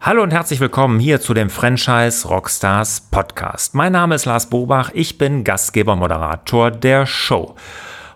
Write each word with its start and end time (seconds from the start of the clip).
Hallo 0.00 0.22
und 0.22 0.32
herzlich 0.32 0.58
willkommen 0.58 0.98
hier 0.98 1.20
zu 1.20 1.34
dem 1.34 1.50
Franchise 1.50 2.26
Rockstars 2.26 3.08
Podcast. 3.12 3.74
Mein 3.74 3.92
Name 3.92 4.16
ist 4.16 4.24
Lars 4.24 4.50
Bobach, 4.50 4.90
ich 4.94 5.18
bin 5.18 5.44
Gastgeber 5.44 5.94
Moderator 5.94 6.72
der 6.72 7.06
Show. 7.06 7.54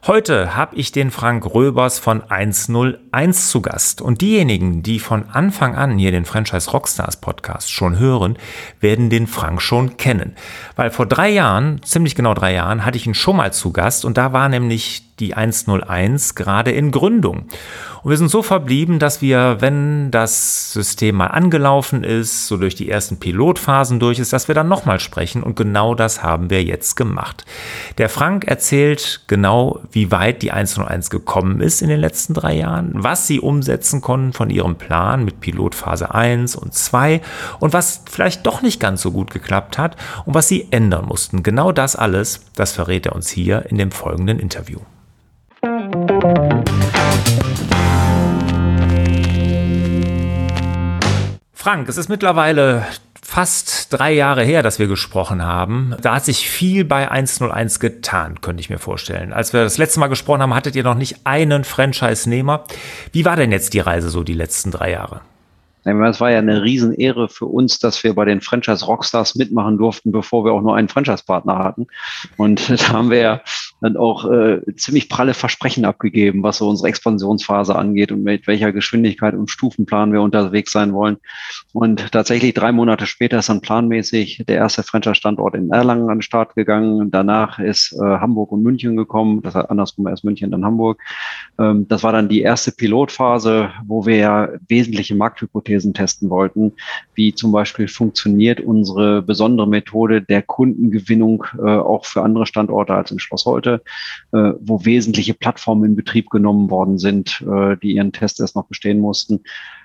Heute 0.07 0.54
habe 0.54 0.77
ich 0.77 0.93
den 0.93 1.11
Frank 1.11 1.47
Röbers 1.47 1.99
von 1.99 2.22
101 2.29 3.49
zu 3.49 3.63
Gast. 3.63 4.03
Und 4.03 4.21
diejenigen, 4.21 4.83
die 4.83 4.99
von 4.99 5.31
Anfang 5.31 5.76
an 5.76 5.97
hier 5.97 6.11
den 6.11 6.26
Franchise 6.26 6.71
Rockstars 6.72 7.22
Podcast 7.22 7.72
schon 7.72 7.99
hören, 7.99 8.37
werden 8.81 9.08
den 9.08 9.26
Frank 9.26 9.63
schon 9.63 9.97
kennen. 9.97 10.37
Weil 10.76 10.90
vor 10.90 11.06
drei 11.06 11.31
Jahren, 11.31 11.83
ziemlich 11.85 12.15
genau 12.15 12.35
drei 12.35 12.53
Jahren, 12.53 12.85
hatte 12.85 12.99
ich 12.99 13.06
ihn 13.06 13.15
schon 13.15 13.37
mal 13.37 13.54
zu 13.54 13.72
Gast 13.72 14.04
und 14.04 14.19
da 14.19 14.35
war 14.35 14.51
nämlich 14.51 15.13
die 15.21 15.35
101 15.35 16.34
gerade 16.34 16.70
in 16.73 16.91
Gründung. 16.91 17.47
Und 18.05 18.11
wir 18.11 18.19
sind 18.19 18.30
so 18.30 18.43
verblieben, 18.43 18.98
dass 18.98 19.23
wir, 19.23 19.56
wenn 19.61 20.11
das 20.11 20.75
System 20.75 21.16
mal 21.16 21.29
angelaufen 21.29 22.05
ist, 22.05 22.48
so 22.48 22.59
durch 22.59 22.75
die 22.75 22.91
ersten 22.91 23.19
Pilotphasen 23.19 23.98
durch 23.98 24.19
ist, 24.19 24.34
dass 24.34 24.47
wir 24.47 24.55
dann 24.55 24.69
nochmal 24.69 25.01
sprechen. 25.01 25.42
Und 25.42 25.56
genau 25.56 25.95
das 25.95 26.23
haben 26.23 26.51
wir 26.51 26.62
jetzt 26.62 26.97
gemacht. 26.97 27.47
Der 27.97 28.11
Frank 28.11 28.45
erzählt 28.45 29.23
genau, 29.27 29.80
wie 29.91 30.11
weit 30.11 30.42
die 30.42 30.53
101 30.53 31.09
gekommen 31.09 31.62
ist 31.62 31.81
in 31.81 31.89
den 31.89 32.01
letzten 32.01 32.34
drei 32.34 32.55
Jahren, 32.56 32.92
was 32.95 33.27
sie 33.27 33.41
umsetzen 33.41 34.03
konnten 34.03 34.34
von 34.34 34.51
ihrem 34.51 34.77
Plan 34.77 35.25
mit 35.25 35.41
Pilotphase 35.41 36.15
1 36.15 36.56
und 36.56 36.75
2 36.75 37.23
und 37.59 37.73
was 37.73 38.03
vielleicht 38.05 38.45
doch 38.45 38.61
nicht 38.61 38.81
ganz 38.81 39.01
so 39.01 39.12
gut 39.12 39.31
geklappt 39.31 39.78
hat 39.78 39.97
und 40.27 40.34
was 40.34 40.48
sie 40.48 40.69
ändern 40.70 41.06
mussten. 41.06 41.42
Genau 41.42 41.73
das 41.73 41.97
alles, 41.97 42.42
das 42.55 42.73
verrät 42.73 43.06
er 43.06 43.15
uns 43.15 43.31
hier 43.31 43.65
in 43.70 43.78
dem 43.78 43.92
folgenden 43.92 44.39
Interview. 44.39 44.81
Frank, 51.65 51.89
es 51.89 51.97
ist 51.97 52.11
mittlerweile 52.11 52.84
fast 53.23 53.91
drei 53.91 54.12
Jahre 54.12 54.45
her, 54.45 54.62
dass 54.62 54.79
wir 54.79 54.87
gesprochen 54.87 55.43
haben. 55.43 55.97
Da 56.03 56.17
hat 56.17 56.27
sich 56.27 56.47
viel 56.47 56.84
bei 56.84 57.11
101 57.11 57.81
getan, 57.81 58.43
könnte 58.43 58.61
ich 58.61 58.69
mir 58.69 58.79
vorstellen. 58.79 59.33
Als 59.33 59.55
wir 59.55 59.65
das 59.65 59.79
letzte 59.79 59.98
Mal 59.98 60.09
gesprochen 60.09 60.43
haben, 60.43 60.53
hattet 60.53 60.77
ihr 60.77 60.84
noch 60.84 60.95
nicht 60.95 61.21
einen 61.25 61.65
Franchise-Nehmer. 61.65 62.65
Wie 63.12 63.25
war 63.25 63.37
denn 63.37 63.51
jetzt 63.51 63.73
die 63.73 63.81
Reise 63.81 64.11
so 64.11 64.25
die 64.25 64.34
letzten 64.34 64.73
drei 64.73 64.91
Jahre? 64.91 65.23
Es 65.85 66.21
war 66.21 66.31
ja 66.31 66.39
eine 66.39 66.63
Riesenehre 66.63 67.29
für 67.29 67.47
uns, 67.47 67.79
dass 67.79 68.03
wir 68.03 68.15
bei 68.15 68.25
den 68.25 68.41
Franchise 68.41 68.87
Rockstars 68.87 69.35
mitmachen 69.35 69.77
durften, 69.77 70.13
bevor 70.13 70.45
wir 70.45 70.53
auch 70.53 70.63
nur 70.63 70.75
einen 70.75 70.89
Franchise-Partner 70.89 71.59
hatten. 71.59 71.87
Und 72.37 72.71
da 72.81 72.93
haben 72.93 73.11
wir 73.11 73.19
ja 73.19 73.41
dann 73.81 73.97
auch 73.99 74.31
äh, 74.31 74.61
ziemlich 74.77 75.11
pralle 75.11 75.35
Versprechen 75.35 75.85
abgegeben, 75.85 76.43
was 76.43 76.59
so 76.59 76.69
unsere 76.69 76.89
Expansionsphase 76.89 77.77
angeht 77.77 78.12
und 78.12 78.23
mit 78.23 78.47
welcher 78.47 78.73
Geschwindigkeit 78.73 79.35
und 79.35 79.51
Stufenplan 79.51 80.12
wir 80.12 80.23
unterwegs 80.23 80.73
sein 80.73 80.95
wollen. 80.95 81.19
Und 81.73 82.12
tatsächlich 82.12 82.55
drei 82.55 82.73
Monate 82.73 83.07
später 83.07 83.39
ist 83.39 83.51
dann 83.51 83.61
planmäßig 83.61 84.45
der 84.49 84.57
erste 84.57 84.83
Franchise-Standort 84.83 85.55
in 85.55 85.71
Erlangen 85.71 86.09
an 86.09 86.17
den 86.17 86.23
Start 86.23 86.55
gegangen. 86.55 87.11
Danach 87.11 87.59
ist 87.59 87.93
äh, 87.93 87.99
Hamburg 87.99 88.53
und 88.53 88.62
München 88.62 88.97
gekommen. 88.97 89.43
Das 89.43 89.55
hat 89.55 89.69
andersrum 89.69 90.07
erst 90.07 90.25
München, 90.25 90.51
dann 90.51 90.65
Hamburg. 90.65 90.99
Ähm, 91.59 91.87
das 91.89 92.03
war 92.03 92.12
dann 92.12 92.29
die 92.31 92.41
erste 92.41 92.73
Pilotphase, 92.73 93.71
wo 93.87 94.07
wir 94.07 94.17
ja 94.17 94.49
wesentliche 94.67 95.15
Markthypothesen 95.15 95.73
testen 95.94 96.30
wollten, 96.30 96.75
wie 97.14 97.34
zum 97.34 97.50
Beispiel 97.50 97.89
funktioniert 97.89 98.61
unsere 98.61 99.22
besondere 99.22 99.67
Methode 99.67 100.22
der 100.22 100.42
Kundengewinnung 100.42 101.44
äh, 101.58 101.62
auch 101.62 102.05
für 102.05 102.22
andere 102.22 102.47
Standorte 102.47 102.94
als 102.94 103.11
in 103.11 103.19
Schloss 103.19 103.44
Holte 103.44 103.83
äh, 104.33 104.53
wo 104.61 104.84
wesentliche 104.84 105.34
Plattformen 105.34 105.84
in 105.84 105.97
Betrieb 105.97 106.31
genommen 106.31 106.70
worden 106.70 106.98
sind, 106.98 107.42
äh, 107.42 107.77
die 107.77 107.94
ihren 107.94 108.12
Test 108.12 108.41
erst 108.41 108.56
noch 108.56 108.66
bestehen 108.66 109.00
mussten. 109.00 109.41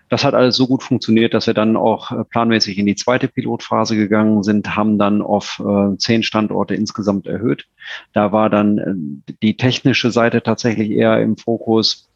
Das 0.09 0.23
hat 0.23 0.33
alles 0.33 0.55
so 0.55 0.65
gut 0.65 0.81
funktioniert, 0.81 1.35
dass 1.35 1.45
wir 1.45 1.53
dann 1.53 1.77
auch 1.77 2.11
äh, 2.11 2.23
planmäßig 2.23 2.77
in 2.79 2.87
die 2.87 2.95
zweite 2.95 3.27
Pilotphase 3.27 3.95
gegangen 3.95 4.41
sind, 4.43 4.75
haben 4.75 4.97
dann 4.97 5.21
auf 5.21 5.61
äh, 5.63 5.97
zehn 5.97 6.23
Standorte 6.23 6.73
insgesamt 6.73 7.27
erhöht. 7.27 7.65
Da 8.13 8.31
war 8.31 8.49
dann 8.49 8.77
äh, 8.79 9.35
die 9.43 9.55
technische 9.55 10.09
Seite 10.09 10.41
tatsächlich 10.41 10.89
eher 10.89 11.21
im 11.21 11.37
Fokus. 11.37 12.08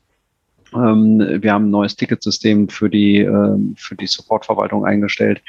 Ähm, 0.75 1.41
wir 1.41 1.53
haben 1.53 1.67
ein 1.67 1.71
neues 1.71 1.95
Ticketsystem 1.95 2.69
für 2.69 2.89
die, 2.89 3.19
ähm, 3.19 3.75
für 3.77 3.95
die 3.95 4.07
Supportverwaltung 4.07 4.85
eingestellt, 4.85 5.41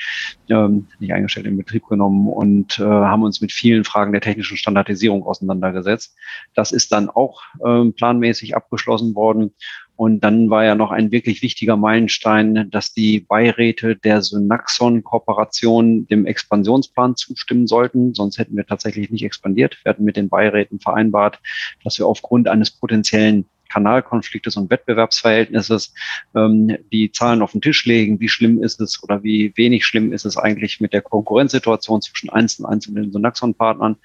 ähm, 0.48 0.86
nicht 0.98 1.12
eingestellt, 1.12 1.46
in 1.46 1.56
Betrieb 1.56 1.86
genommen 1.86 2.28
und 2.28 2.78
äh, 2.78 2.84
haben 2.84 3.22
uns 3.22 3.40
mit 3.40 3.52
vielen 3.52 3.84
Fragen 3.84 4.12
der 4.12 4.20
technischen 4.20 4.56
Standardisierung 4.56 5.24
auseinandergesetzt. 5.24 6.16
Das 6.54 6.72
ist 6.72 6.92
dann 6.92 7.08
auch 7.08 7.42
planmäßig 7.96 8.56
abgeschlossen 8.56 9.14
worden. 9.14 9.52
Und 9.96 10.24
dann 10.24 10.50
war 10.50 10.64
ja 10.64 10.74
noch 10.74 10.90
ein 10.90 11.12
wirklich 11.12 11.40
wichtiger 11.42 11.76
Meilenstein, 11.76 12.68
dass 12.70 12.92
die 12.92 13.20
Beiräte 13.20 13.94
der 13.94 14.22
Synaxon-Kooperation 14.22 16.08
dem 16.08 16.26
Expansionsplan 16.26 17.14
zustimmen 17.14 17.68
sollten. 17.68 18.12
Sonst 18.12 18.38
hätten 18.38 18.56
wir 18.56 18.66
tatsächlich 18.66 19.10
nicht 19.10 19.24
expandiert. 19.24 19.78
Wir 19.84 19.90
hatten 19.90 20.04
mit 20.04 20.16
den 20.16 20.28
Beiräten 20.28 20.80
vereinbart, 20.80 21.40
dass 21.84 21.98
wir 21.98 22.06
aufgrund 22.06 22.48
eines 22.48 22.72
potenziellen 22.72 23.46
Kanalkonfliktes 23.74 24.56
und 24.56 24.70
Wettbewerbsverhältnisses 24.70 25.92
ähm, 26.36 26.76
die 26.92 27.10
Zahlen 27.10 27.42
auf 27.42 27.52
den 27.52 27.60
Tisch 27.60 27.84
legen, 27.84 28.20
wie 28.20 28.28
schlimm 28.28 28.62
ist 28.62 28.80
es 28.80 29.02
oder 29.02 29.24
wie 29.24 29.52
wenig 29.56 29.84
schlimm 29.84 30.12
ist 30.12 30.24
es 30.24 30.36
eigentlich 30.36 30.80
mit 30.80 30.92
der 30.92 31.02
Konkurrenzsituation 31.02 32.00
zwischen 32.00 32.30
einzelnen 32.30 32.70
einzelnen 32.70 33.12
Synaxon-Partnern. 33.12 33.96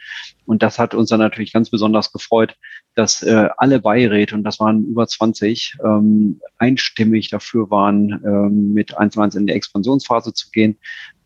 Und 0.46 0.64
das 0.64 0.80
hat 0.80 0.96
uns 0.96 1.10
dann 1.10 1.20
natürlich 1.20 1.54
ganz 1.54 1.70
besonders 1.70 2.12
gefreut, 2.12 2.56
dass 2.96 3.22
äh, 3.22 3.50
alle 3.58 3.80
Beiräte, 3.80 4.34
und 4.34 4.44
das 4.44 4.60
waren 4.60 4.86
über 4.86 5.08
20, 5.08 5.78
ähm, 5.86 6.42
einstimmig 6.58 7.30
dafür 7.30 7.70
waren, 7.70 8.22
ähm, 8.26 8.74
mit 8.74 8.98
1 8.98 9.18
1 9.18 9.36
in 9.36 9.46
die 9.46 9.54
Expansionsphase 9.54 10.34
zu 10.34 10.50
gehen. 10.50 10.78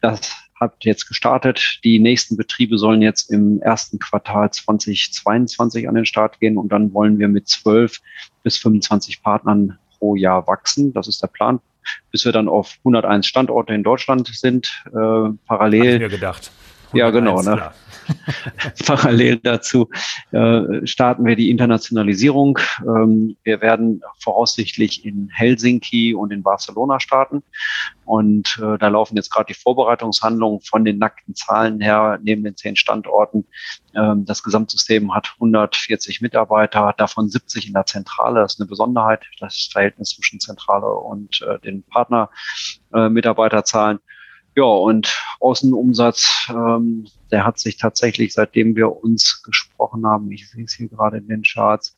Das 0.01 0.35
hat 0.59 0.85
jetzt 0.85 1.07
gestartet. 1.07 1.79
Die 1.83 1.99
nächsten 1.99 2.37
Betriebe 2.37 2.77
sollen 2.77 3.01
jetzt 3.01 3.31
im 3.31 3.61
ersten 3.61 3.99
Quartal 3.99 4.51
2022 4.51 5.87
an 5.87 5.95
den 5.95 6.05
Start 6.05 6.39
gehen 6.39 6.57
und 6.57 6.71
dann 6.71 6.93
wollen 6.93 7.19
wir 7.19 7.27
mit 7.27 7.47
12 7.47 7.99
bis 8.43 8.57
25 8.57 9.23
Partnern 9.23 9.79
pro 9.97 10.15
Jahr 10.15 10.47
wachsen. 10.47 10.93
Das 10.93 11.07
ist 11.07 11.21
der 11.21 11.27
Plan, 11.27 11.59
bis 12.11 12.25
wir 12.25 12.31
dann 12.31 12.47
auf 12.47 12.77
101 12.79 13.25
Standorte 13.25 13.73
in 13.73 13.83
Deutschland 13.83 14.27
sind. 14.27 14.83
Äh, 14.87 15.29
parallel. 15.47 15.95
Hab 15.95 16.01
ich 16.01 16.11
gedacht. 16.11 16.51
Ja, 16.93 17.09
genau. 17.09 17.41
Ne? 17.41 17.71
Parallel 18.85 19.37
dazu 19.37 19.89
äh, 20.31 20.85
starten 20.85 21.25
wir 21.25 21.35
die 21.35 21.49
Internationalisierung. 21.49 22.59
Ähm, 22.81 23.35
wir 23.43 23.61
werden 23.61 24.01
voraussichtlich 24.19 25.05
in 25.05 25.29
Helsinki 25.29 26.13
und 26.13 26.31
in 26.31 26.43
Barcelona 26.43 26.99
starten. 26.99 27.43
Und 28.05 28.59
äh, 28.61 28.77
da 28.77 28.89
laufen 28.89 29.15
jetzt 29.15 29.31
gerade 29.31 29.47
die 29.47 29.53
Vorbereitungshandlungen 29.53 30.59
von 30.61 30.83
den 30.83 30.97
nackten 30.97 31.35
Zahlen 31.35 31.79
her, 31.79 32.19
neben 32.21 32.43
den 32.43 32.57
zehn 32.57 32.75
Standorten. 32.75 33.45
Ähm, 33.95 34.25
das 34.25 34.43
Gesamtsystem 34.43 35.13
hat 35.13 35.33
140 35.35 36.19
Mitarbeiter, 36.21 36.93
davon 36.97 37.29
70 37.29 37.67
in 37.67 37.73
der 37.73 37.85
Zentrale. 37.85 38.41
Das 38.41 38.55
ist 38.55 38.59
eine 38.59 38.67
Besonderheit, 38.67 39.25
das 39.39 39.69
Verhältnis 39.71 40.09
zwischen 40.09 40.39
Zentrale 40.39 40.87
und 40.87 41.41
äh, 41.41 41.59
den 41.59 41.83
Partner-Mitarbeiterzahlen. 41.83 43.97
Äh, 43.97 44.01
ja, 44.55 44.63
und 44.63 45.21
Außenumsatz, 45.39 46.47
ähm, 46.49 47.07
der 47.31 47.45
hat 47.45 47.59
sich 47.59 47.77
tatsächlich, 47.77 48.33
seitdem 48.33 48.75
wir 48.75 49.03
uns 49.03 49.41
gesprochen 49.43 50.05
haben, 50.05 50.31
ich 50.31 50.49
sehe 50.49 50.65
es 50.65 50.73
hier 50.73 50.89
gerade 50.89 51.17
in 51.17 51.27
den 51.27 51.43
Charts, 51.43 51.97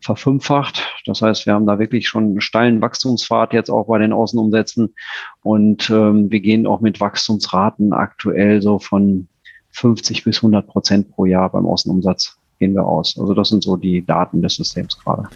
verfünffacht. 0.00 0.86
Das 1.06 1.22
heißt, 1.22 1.46
wir 1.46 1.54
haben 1.54 1.66
da 1.66 1.78
wirklich 1.78 2.08
schon 2.08 2.24
einen 2.24 2.40
steilen 2.40 2.80
Wachstumspfad 2.80 3.52
jetzt 3.52 3.70
auch 3.70 3.86
bei 3.86 3.98
den 3.98 4.12
Außenumsätzen. 4.12 4.94
Und 5.42 5.90
ähm, 5.90 6.30
wir 6.30 6.40
gehen 6.40 6.66
auch 6.66 6.80
mit 6.80 7.00
Wachstumsraten 7.00 7.92
aktuell 7.92 8.62
so 8.62 8.78
von 8.78 9.28
50 9.70 10.24
bis 10.24 10.38
100 10.38 10.66
Prozent 10.66 11.10
pro 11.10 11.24
Jahr 11.24 11.50
beim 11.50 11.66
Außenumsatz 11.66 12.38
gehen 12.58 12.74
wir 12.74 12.84
aus. 12.84 13.16
Also 13.18 13.34
das 13.34 13.48
sind 13.48 13.62
so 13.62 13.76
die 13.76 14.04
Daten 14.04 14.42
des 14.42 14.56
Systems 14.56 14.98
gerade. 14.98 15.28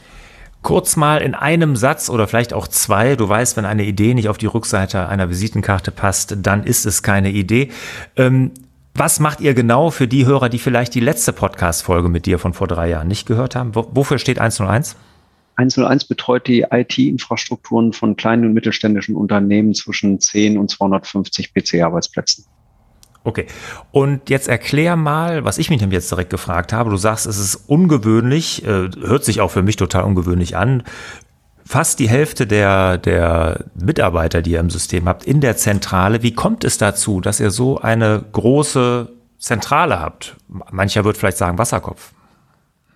Kurz 0.63 0.97
mal 0.97 1.21
in 1.21 1.35
einem 1.35 1.75
Satz 1.75 2.09
oder 2.09 2.29
vielleicht 2.29 2.55
auch 2.55 2.69
zwei. 2.69 3.17
Du 3.17 3.29
weißt, 3.29 3.57
wenn 3.57 3.65
eine 3.65 3.85
Idee 3.85 4.15
nicht 4.15 4.29
auf 4.29 4.39
die 4.39 4.47
Rückseite 4.47 5.09
einer 5.09 5.29
Visitenkarte 5.29 5.91
passt, 5.91 6.37
dann 6.41 6.63
ist 6.65 6.87
es 6.87 7.03
keine 7.03 7.31
Idee. 7.31 7.71
Ähm, 8.17 8.53
was 8.95 9.21
macht 9.21 9.41
ihr 9.41 9.55
genau 9.55 9.91
für 9.91 10.07
die 10.07 10.27
Hörer, 10.27 10.49
die 10.49 10.59
vielleicht 10.59 10.95
die 10.95 11.01
letzte 11.01 11.33
Podcast-Folge 11.33 12.09
mit 12.09 12.27
dir 12.27 12.39
von 12.39 12.53
vor 12.53 12.69
drei 12.69 12.91
Jahren 12.91 13.09
nicht 13.09 13.27
gehört 13.27 13.57
haben? 13.57 13.75
Wofür 13.75 14.19
steht 14.19 14.39
101? 14.39 14.97
101 15.57 16.05
betreut 16.05 16.47
die 16.47 16.67
IT-Infrastrukturen 16.71 17.93
von 17.93 18.17
kleinen 18.17 18.47
und 18.47 18.53
mittelständischen 18.53 19.17
Unternehmen 19.17 19.75
zwischen 19.75 20.21
10 20.21 20.59
und 20.59 20.71
250 20.71 21.53
PC-Arbeitsplätzen. 21.55 22.45
Okay. 23.25 23.47
Und 23.93 24.31
jetzt 24.31 24.49
erklär 24.49 24.97
mal, 24.97 25.45
was 25.45 25.59
ich 25.59 25.71
mich 25.71 25.81
jetzt 25.81 26.11
direkt 26.11 26.31
gefragt 26.31 26.73
habe. 26.73 26.91
Du 26.91 26.97
sagst, 26.97 27.27
es 27.27 27.39
ist 27.39 27.55
ungewöhnlich, 27.69 28.65
äh, 28.65 28.89
hört 29.01 29.25
sich 29.25 29.41
auch 29.41 29.51
für 29.51 29.63
mich 29.63 29.77
total 29.77 30.05
ungewöhnlich 30.05 30.57
an. 30.57 30.83
Fast 31.65 32.01
die 32.01 32.09
Hälfte 32.09 32.47
der, 32.47 32.99
der 32.99 33.65
Mitarbeiter, 33.75 34.43
die 34.43 34.53
ihr 34.53 34.61
im 34.61 34.71
System 34.71 35.09
habt, 35.09 35.25
in 35.25 35.41
der 35.41 35.57
Zentrale. 35.57 36.23
Wie 36.23 36.35
kommt 36.35 36.65
es 36.65 36.79
dazu, 36.79 37.21
dass 37.21 37.39
ihr 37.39 37.51
so 37.51 37.81
eine 37.81 38.25
große 38.33 39.09
Zentrale 39.39 40.01
habt? 40.01 40.37
Mancher 40.49 41.05
wird 41.05 41.17
vielleicht 41.17 41.39
sagen 41.39 41.59
Wasserkopf. 41.59 42.13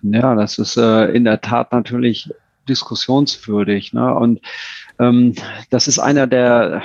Ja, 0.01 0.35
das 0.35 0.57
ist 0.59 0.77
äh, 0.77 1.05
in 1.05 1.23
der 1.23 1.39
Tat 1.41 1.71
natürlich 1.71 2.29
diskussionswürdig. 2.67 3.93
Ne? 3.93 4.13
Und 4.13 4.41
ähm, 4.99 5.33
das 5.69 5.87
ist 5.87 5.99
einer 5.99 6.27
der 6.27 6.81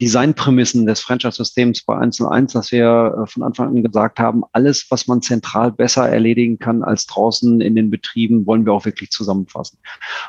Designprämissen 0.00 0.84
des 0.84 1.00
Franchise-Systems 1.00 1.82
bei 1.84 1.94
101, 1.94 2.52
dass 2.52 2.70
wir 2.70 3.16
äh, 3.22 3.26
von 3.26 3.42
Anfang 3.42 3.68
an 3.68 3.82
gesagt 3.82 4.18
haben, 4.18 4.42
alles, 4.52 4.86
was 4.90 5.06
man 5.06 5.22
zentral 5.22 5.72
besser 5.72 6.08
erledigen 6.08 6.58
kann 6.58 6.82
als 6.82 7.06
draußen 7.06 7.60
in 7.60 7.74
den 7.74 7.90
Betrieben, 7.90 8.46
wollen 8.46 8.66
wir 8.66 8.74
auch 8.74 8.84
wirklich 8.84 9.10
zusammenfassen. 9.10 9.78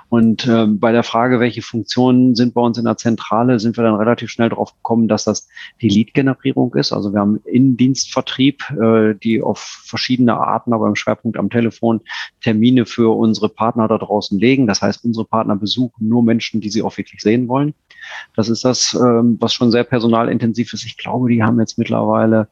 Und 0.08 0.48
äh, 0.48 0.68
bei 0.68 0.94
der 0.94 1.04
Frage, 1.04 1.40
welche 1.40 1.62
Funktionen 1.62 2.36
sind 2.36 2.54
bei 2.54 2.62
uns 2.62 2.78
in 2.78 2.86
der 2.86 2.98
Zentrale, 2.98 3.60
sind 3.60 3.76
wir 3.78 3.84
dann 3.84 3.96
relativ 3.96 4.30
schnell 4.30 4.50
drauf 4.50 4.74
gekommen, 4.74 5.10
dass 5.10 5.26
das 5.26 5.50
die 5.82 5.90
Lead-Generierung 5.90 6.74
ist. 6.76 6.94
Also 6.94 7.12
wir 7.12 7.20
haben 7.20 7.42
Innendienstvertrieb, 7.46 8.64
äh, 8.72 9.16
die 9.16 9.42
auf 9.42 9.60
verschiedene 9.60 10.38
Arten, 10.38 10.72
aber 10.72 10.88
im 10.88 10.96
Schwerpunkt 10.96 11.38
am 11.38 11.50
Telefon, 11.50 12.02
Termine 12.42 12.86
für 12.86 13.18
unsere 13.18 13.50
Partner 13.50 13.90
da 13.90 13.98
draußen 13.98 14.40
legen. 14.40 14.66
Das 14.66 14.82
heißt, 14.82 15.04
unsere 15.04 15.26
Partner 15.26 15.58
besuchen 15.58 16.08
nur 16.08 16.24
Menschen, 16.24 16.62
die 16.62 16.70
sie 16.70 16.84
auch 16.84 16.98
wirklich 16.98 17.22
sehen 17.22 17.50
wollen. 17.50 17.74
Das 18.36 18.50
ist 18.50 18.66
das, 18.66 18.94
ähm, 18.94 19.38
was 19.40 19.54
schon 19.54 19.72
sehr 19.72 19.84
personalintensiv 19.84 20.74
ist. 20.74 20.86
Ich 20.86 20.98
glaube, 20.98 21.30
die 21.30 21.44
haben 21.44 21.60
jetzt 21.60 21.78
mittlerweile 21.78 22.48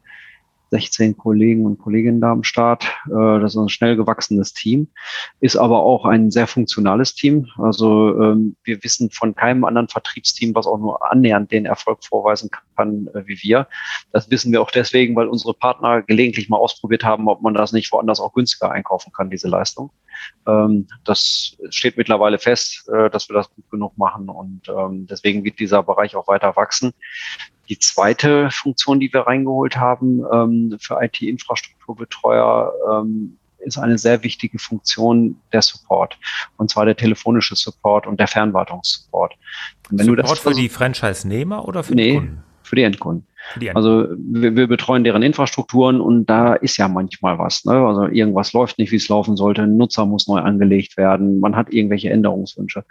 16 0.70 1.16
Kollegen 1.16 1.64
und 1.64 1.78
Kolleginnen 1.78 2.20
da 2.20 2.32
am 2.32 2.42
Start. 2.42 2.84
Äh, 3.06 3.40
das 3.40 3.54
ist 3.54 3.60
ein 3.60 3.68
schnell 3.68 3.96
gewachsenes 3.96 4.52
Team, 4.52 4.88
ist 5.40 5.56
aber 5.56 5.82
auch 5.82 6.04
ein 6.04 6.30
sehr 6.30 6.46
funktionales 6.46 7.14
Team. 7.14 7.46
Also 7.56 8.20
ähm, 8.20 8.56
wir 8.64 8.82
wissen 8.82 9.10
von 9.10 9.34
keinem 9.34 9.64
anderen 9.64 9.88
Vertriebsteam, 9.88 10.54
was 10.54 10.66
auch 10.66 10.78
nur 10.78 11.10
annähernd 11.10 11.52
den 11.52 11.66
Erfolg 11.66 12.04
vorweisen 12.04 12.50
kann 12.76 13.08
äh, 13.14 13.26
wie 13.26 13.38
wir. 13.42 13.68
Das 14.12 14.30
wissen 14.30 14.52
wir 14.52 14.60
auch 14.60 14.70
deswegen, 14.70 15.14
weil 15.14 15.28
unsere 15.28 15.54
Partner 15.54 16.02
gelegentlich 16.02 16.48
mal 16.48 16.58
ausprobiert 16.58 17.04
haben, 17.04 17.28
ob 17.28 17.42
man 17.42 17.54
das 17.54 17.72
nicht 17.72 17.92
woanders 17.92 18.20
auch 18.20 18.32
günstiger 18.32 18.70
einkaufen 18.70 19.12
kann, 19.12 19.30
diese 19.30 19.48
Leistung. 19.48 19.90
Ähm, 20.46 20.86
das 21.04 21.56
steht 21.70 21.96
mittlerweile 21.96 22.38
fest, 22.38 22.88
äh, 22.88 23.10
dass 23.10 23.28
wir 23.28 23.34
das 23.34 23.50
gut 23.50 23.70
genug 23.70 23.96
machen 23.98 24.28
und 24.28 24.62
ähm, 24.68 25.06
deswegen 25.06 25.44
wird 25.44 25.58
dieser 25.58 25.82
Bereich 25.82 26.16
auch 26.16 26.28
weiter 26.28 26.56
wachsen. 26.56 26.92
Die 27.68 27.78
zweite 27.78 28.50
Funktion, 28.50 29.00
die 29.00 29.12
wir 29.12 29.22
reingeholt 29.22 29.76
haben 29.76 30.22
ähm, 30.32 30.76
für 30.80 31.02
IT-Infrastrukturbetreuer, 31.02 32.72
ähm, 32.92 33.38
ist 33.58 33.78
eine 33.78 33.98
sehr 33.98 34.22
wichtige 34.22 34.58
Funktion 34.58 35.40
der 35.52 35.62
Support. 35.62 36.18
Und 36.56 36.70
zwar 36.70 36.84
der 36.84 36.96
telefonische 36.96 37.56
Support 37.56 38.06
und 38.06 38.20
der 38.20 38.28
Fernwartungssupport. 38.28 39.34
Und 39.90 39.98
wenn 39.98 40.06
Support 40.06 40.18
du 40.18 40.22
das 40.22 40.38
für 40.38 40.54
die 40.54 40.68
Franchise-Nehmer 40.68 41.66
oder 41.66 41.82
für 41.82 41.94
nee, 41.94 42.12
die 42.12 42.16
Kunden? 42.16 42.42
Für 42.62 42.76
die 42.76 42.82
Endkunden. 42.82 43.26
Also 43.74 44.06
wir, 44.16 44.56
wir, 44.56 44.66
betreuen 44.66 45.04
deren 45.04 45.22
Infrastrukturen 45.22 46.00
und 46.00 46.26
da 46.26 46.54
ist 46.54 46.76
ja 46.76 46.88
manchmal 46.88 47.38
was. 47.38 47.64
Ne? 47.64 47.72
Also 47.72 48.06
irgendwas 48.06 48.52
läuft 48.52 48.78
nicht, 48.78 48.92
wie 48.92 48.96
es 48.96 49.08
laufen 49.08 49.36
sollte. 49.36 49.62
Ein 49.62 49.76
Nutzer 49.76 50.06
muss 50.06 50.28
neu 50.28 50.40
angelegt 50.40 50.96
werden. 50.96 51.40
Man 51.40 51.56
hat 51.56 51.72
irgendwelche 51.72 52.10
Änderungswünsche. 52.10 52.84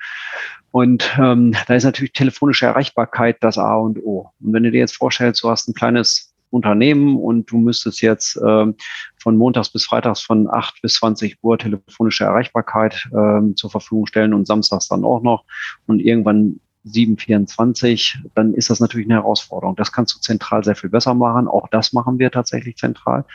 Und 0.71 1.17
ähm, 1.19 1.53
da 1.67 1.75
ist 1.75 1.83
natürlich 1.83 2.13
telefonische 2.13 2.65
Erreichbarkeit 2.65 3.37
das 3.41 3.57
A 3.57 3.75
und 3.75 3.99
O. 4.03 4.31
Und 4.41 4.53
wenn 4.53 4.63
du 4.63 4.71
dir 4.71 4.79
jetzt 4.79 4.97
vorstellst, 4.97 5.43
du 5.43 5.49
hast 5.49 5.67
ein 5.67 5.73
kleines 5.73 6.35
Unternehmen 6.49 7.17
und 7.17 7.51
du 7.51 7.57
müsstest 7.57 8.01
jetzt 8.01 8.39
ähm, 8.45 8.75
von 9.17 9.37
montags 9.37 9.69
bis 9.69 9.85
freitags 9.85 10.21
von 10.21 10.47
8 10.49 10.81
bis 10.81 10.93
20 10.95 11.37
Uhr 11.41 11.57
telefonische 11.57 12.23
Erreichbarkeit 12.23 13.07
ähm, 13.13 13.55
zur 13.55 13.69
Verfügung 13.69 14.07
stellen 14.07 14.33
und 14.33 14.47
samstags 14.47 14.87
dann 14.87 15.03
auch 15.03 15.21
noch. 15.21 15.43
Und 15.85 15.99
irgendwann 15.99 16.59
724, 16.85 18.19
dann 18.35 18.53
ist 18.53 18.69
das 18.69 18.79
natürlich 18.79 19.07
eine 19.07 19.15
Herausforderung. 19.15 19.75
Das 19.75 19.91
kannst 19.91 20.15
du 20.15 20.19
zentral 20.19 20.63
sehr 20.63 20.75
viel 20.75 20.89
besser 20.89 21.13
machen. 21.13 21.47
Auch 21.47 21.67
das 21.67 21.93
machen 21.93 22.19
wir 22.19 22.31
tatsächlich 22.31 22.77
zentral. 22.77 23.25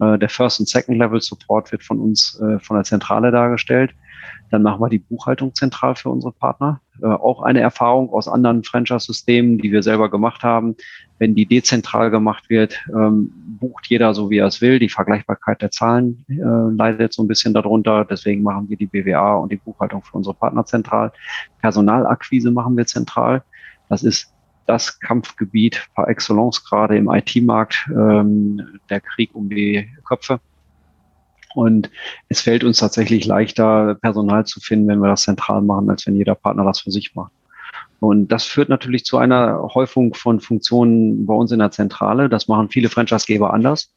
Äh, 0.00 0.18
der 0.18 0.28
First- 0.28 0.60
und 0.60 0.68
Second-Level-Support 0.68 1.72
wird 1.72 1.82
von 1.82 1.98
uns 1.98 2.40
äh, 2.40 2.58
von 2.60 2.76
der 2.76 2.84
Zentrale 2.84 3.32
dargestellt. 3.32 3.92
Dann 4.50 4.62
machen 4.62 4.80
wir 4.80 4.88
die 4.88 4.98
Buchhaltung 4.98 5.54
zentral 5.54 5.96
für 5.96 6.10
unsere 6.10 6.32
Partner. 6.32 6.80
Äh, 7.02 7.06
auch 7.06 7.42
eine 7.42 7.60
Erfahrung 7.60 8.10
aus 8.10 8.28
anderen 8.28 8.64
Franchise-Systemen, 8.64 9.58
die 9.58 9.72
wir 9.72 9.82
selber 9.82 10.10
gemacht 10.10 10.42
haben. 10.42 10.76
Wenn 11.18 11.34
die 11.34 11.46
dezentral 11.46 12.10
gemacht 12.10 12.50
wird, 12.50 12.78
ähm, 12.88 13.32
bucht 13.60 13.86
jeder 13.86 14.14
so, 14.14 14.30
wie 14.30 14.38
er 14.38 14.46
es 14.46 14.60
will. 14.60 14.78
Die 14.78 14.88
Vergleichbarkeit 14.88 15.62
der 15.62 15.70
Zahlen 15.70 16.24
äh, 16.28 16.34
leidet 16.34 17.12
so 17.12 17.22
ein 17.22 17.28
bisschen 17.28 17.54
darunter. 17.54 18.04
Deswegen 18.04 18.42
machen 18.42 18.68
wir 18.68 18.76
die 18.76 18.86
BWA 18.86 19.36
und 19.36 19.52
die 19.52 19.56
Buchhaltung 19.56 20.02
für 20.02 20.16
unsere 20.16 20.34
Partner 20.34 20.64
zentral. 20.64 21.12
Personalakquise 21.60 22.50
machen 22.50 22.76
wir 22.76 22.86
zentral. 22.86 23.42
Das 23.88 24.02
ist 24.02 24.32
das 24.66 25.00
Kampfgebiet 25.00 25.88
par 25.94 26.08
excellence 26.08 26.64
gerade 26.64 26.96
im 26.96 27.10
IT-Markt, 27.10 27.88
ähm, 27.90 28.80
der 28.90 29.00
Krieg 29.00 29.34
um 29.34 29.48
die 29.48 29.88
Köpfe. 30.04 30.40
Und 31.54 31.90
es 32.28 32.40
fällt 32.40 32.64
uns 32.64 32.78
tatsächlich 32.78 33.26
leichter, 33.26 33.96
Personal 33.96 34.46
zu 34.46 34.60
finden, 34.60 34.88
wenn 34.88 35.00
wir 35.00 35.08
das 35.08 35.22
zentral 35.22 35.62
machen, 35.62 35.90
als 35.90 36.06
wenn 36.06 36.16
jeder 36.16 36.34
Partner 36.34 36.64
das 36.64 36.80
für 36.80 36.90
sich 36.90 37.14
macht. 37.14 37.32
Und 38.00 38.32
das 38.32 38.44
führt 38.44 38.68
natürlich 38.68 39.04
zu 39.04 39.18
einer 39.18 39.62
Häufung 39.74 40.14
von 40.14 40.40
Funktionen 40.40 41.24
bei 41.24 41.34
uns 41.34 41.52
in 41.52 41.60
der 41.60 41.70
Zentrale. 41.70 42.28
Das 42.28 42.48
machen 42.48 42.68
viele 42.68 42.88
Franchisegeber 42.88 43.54
anders. 43.54 43.92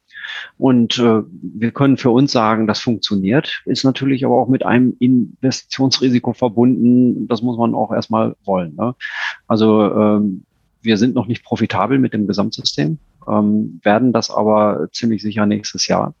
Und 0.58 0.98
äh, 0.98 1.22
wir 1.42 1.70
können 1.72 1.96
für 1.96 2.10
uns 2.10 2.32
sagen, 2.32 2.66
das 2.66 2.80
funktioniert, 2.80 3.62
ist 3.64 3.84
natürlich 3.84 4.24
aber 4.24 4.40
auch 4.40 4.48
mit 4.48 4.64
einem 4.64 4.96
Investitionsrisiko 4.98 6.32
verbunden. 6.32 7.26
Das 7.28 7.42
muss 7.42 7.58
man 7.58 7.74
auch 7.74 7.92
erstmal 7.92 8.36
wollen. 8.44 8.76
Ne? 8.76 8.94
Also 9.48 9.92
ähm, 9.92 10.44
wir 10.82 10.96
sind 10.96 11.14
noch 11.14 11.26
nicht 11.26 11.44
profitabel 11.44 11.98
mit 11.98 12.12
dem 12.12 12.26
Gesamtsystem, 12.26 12.98
ähm, 13.28 13.80
werden 13.82 14.12
das 14.12 14.30
aber 14.30 14.88
ziemlich 14.92 15.22
sicher 15.22 15.46
nächstes 15.46 15.86
Jahr. 15.88 16.14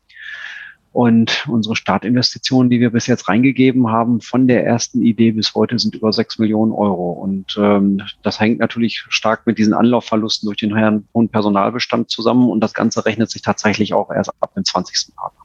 Und 0.96 1.46
unsere 1.46 1.76
Startinvestitionen, 1.76 2.70
die 2.70 2.80
wir 2.80 2.88
bis 2.88 3.06
jetzt 3.06 3.28
reingegeben 3.28 3.90
haben, 3.90 4.22
von 4.22 4.46
der 4.46 4.64
ersten 4.64 5.02
Idee 5.02 5.32
bis 5.32 5.54
heute 5.54 5.78
sind 5.78 5.94
über 5.94 6.10
sechs 6.10 6.38
Millionen 6.38 6.72
Euro. 6.72 7.10
Und 7.10 7.54
ähm, 7.60 8.00
das 8.22 8.40
hängt 8.40 8.60
natürlich 8.60 9.04
stark 9.10 9.46
mit 9.46 9.58
diesen 9.58 9.74
Anlaufverlusten 9.74 10.46
durch 10.46 10.56
den 10.56 10.74
hohen 11.12 11.28
Personalbestand 11.28 12.08
zusammen. 12.08 12.48
Und 12.48 12.60
das 12.60 12.72
Ganze 12.72 13.04
rechnet 13.04 13.30
sich 13.30 13.42
tatsächlich 13.42 13.92
auch 13.92 14.10
erst 14.10 14.30
ab 14.40 14.54
dem 14.54 14.64
20. 14.64 15.14
Partner. 15.14 15.40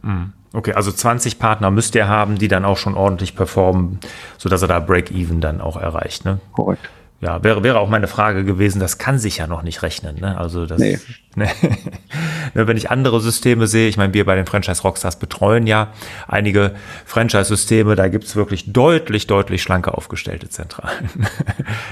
Mhm. 0.00 0.32
Okay, 0.54 0.72
also 0.72 0.90
20 0.90 1.38
Partner 1.38 1.70
müsst 1.70 1.94
ihr 1.94 2.08
haben, 2.08 2.38
die 2.38 2.48
dann 2.48 2.64
auch 2.64 2.78
schon 2.78 2.94
ordentlich 2.94 3.36
performen, 3.36 3.98
sodass 4.38 4.62
er 4.62 4.68
da 4.68 4.80
Break-Even 4.80 5.42
dann 5.42 5.60
auch 5.60 5.76
erreicht. 5.76 6.24
Ne? 6.24 6.40
Korrekt. 6.52 6.88
Ja, 7.20 7.44
wäre, 7.44 7.62
wäre 7.62 7.80
auch 7.80 7.90
meine 7.90 8.06
Frage 8.06 8.44
gewesen, 8.44 8.80
das 8.80 8.96
kann 8.96 9.18
sich 9.18 9.36
ja 9.36 9.46
noch 9.46 9.62
nicht 9.62 9.82
rechnen. 9.82 10.20
Ne? 10.20 10.38
Also 10.38 10.64
das, 10.64 10.78
nee. 10.78 10.98
ne? 12.54 12.66
wenn 12.66 12.76
ich 12.76 12.90
andere 12.90 13.20
Systeme 13.20 13.66
sehe, 13.66 13.88
ich 13.88 13.96
meine, 13.96 14.14
wir 14.14 14.24
bei 14.24 14.34
den 14.34 14.46
Franchise 14.46 14.82
Rockstars 14.82 15.18
betreuen 15.18 15.66
ja 15.66 15.92
einige 16.26 16.74
Franchise-Systeme, 17.04 17.94
da 17.94 18.08
gibt 18.08 18.24
es 18.24 18.36
wirklich 18.36 18.72
deutlich, 18.72 19.26
deutlich 19.26 19.62
schlanker 19.62 19.96
aufgestellte 19.96 20.48
Zentralen. 20.48 21.10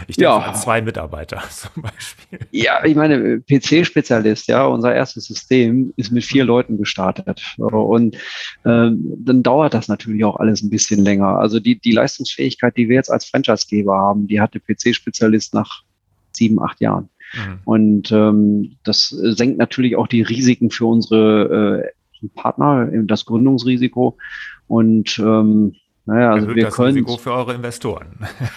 Ich 0.06 0.16
denke 0.16 0.30
ja. 0.30 0.38
an 0.38 0.54
zwei 0.54 0.82
Mitarbeiter 0.82 1.42
zum 1.50 1.82
Beispiel. 1.82 2.38
Ja, 2.50 2.84
ich 2.84 2.94
meine, 2.94 3.40
PC-Spezialist, 3.40 4.48
ja, 4.48 4.66
unser 4.66 4.94
erstes 4.94 5.24
System 5.24 5.92
ist 5.96 6.12
mit 6.12 6.24
vier 6.24 6.44
Leuten 6.44 6.78
gestartet. 6.78 7.42
Und 7.56 8.16
ähm, 8.64 9.02
dann 9.18 9.42
dauert 9.42 9.74
das 9.74 9.88
natürlich 9.88 10.24
auch 10.24 10.36
alles 10.36 10.62
ein 10.62 10.70
bisschen 10.70 11.02
länger. 11.02 11.38
Also 11.38 11.60
die, 11.60 11.78
die 11.78 11.92
Leistungsfähigkeit, 11.92 12.76
die 12.76 12.88
wir 12.88 12.96
jetzt 12.96 13.10
als 13.10 13.24
Franchise-Geber 13.24 13.96
haben, 13.96 14.26
die 14.26 14.40
hatte 14.40 14.60
PC-Spezialist 14.60 15.54
nach 15.54 15.82
sieben, 16.36 16.60
acht 16.62 16.80
Jahren. 16.80 17.08
Mhm. 17.34 17.58
Und 17.64 18.12
ähm, 18.12 18.76
das 18.84 19.08
senkt 19.08 19.58
natürlich 19.58 19.96
auch 19.96 20.06
die 20.06 20.22
Risiken 20.22 20.70
für 20.70 20.86
unsere 20.86 21.84
äh, 22.22 22.28
Partner, 22.34 22.88
das 23.04 23.24
Gründungsrisiko. 23.24 24.16
Und 24.66 25.18
ähm, 25.18 25.74
naja, 26.06 26.32
also 26.32 26.46
Erhöht 26.46 26.56
wir 26.56 26.64
das 26.66 26.74
können. 26.74 26.88
Risiko 26.88 27.16
für 27.16 27.32
eure 27.32 27.54
Investoren. 27.54 28.06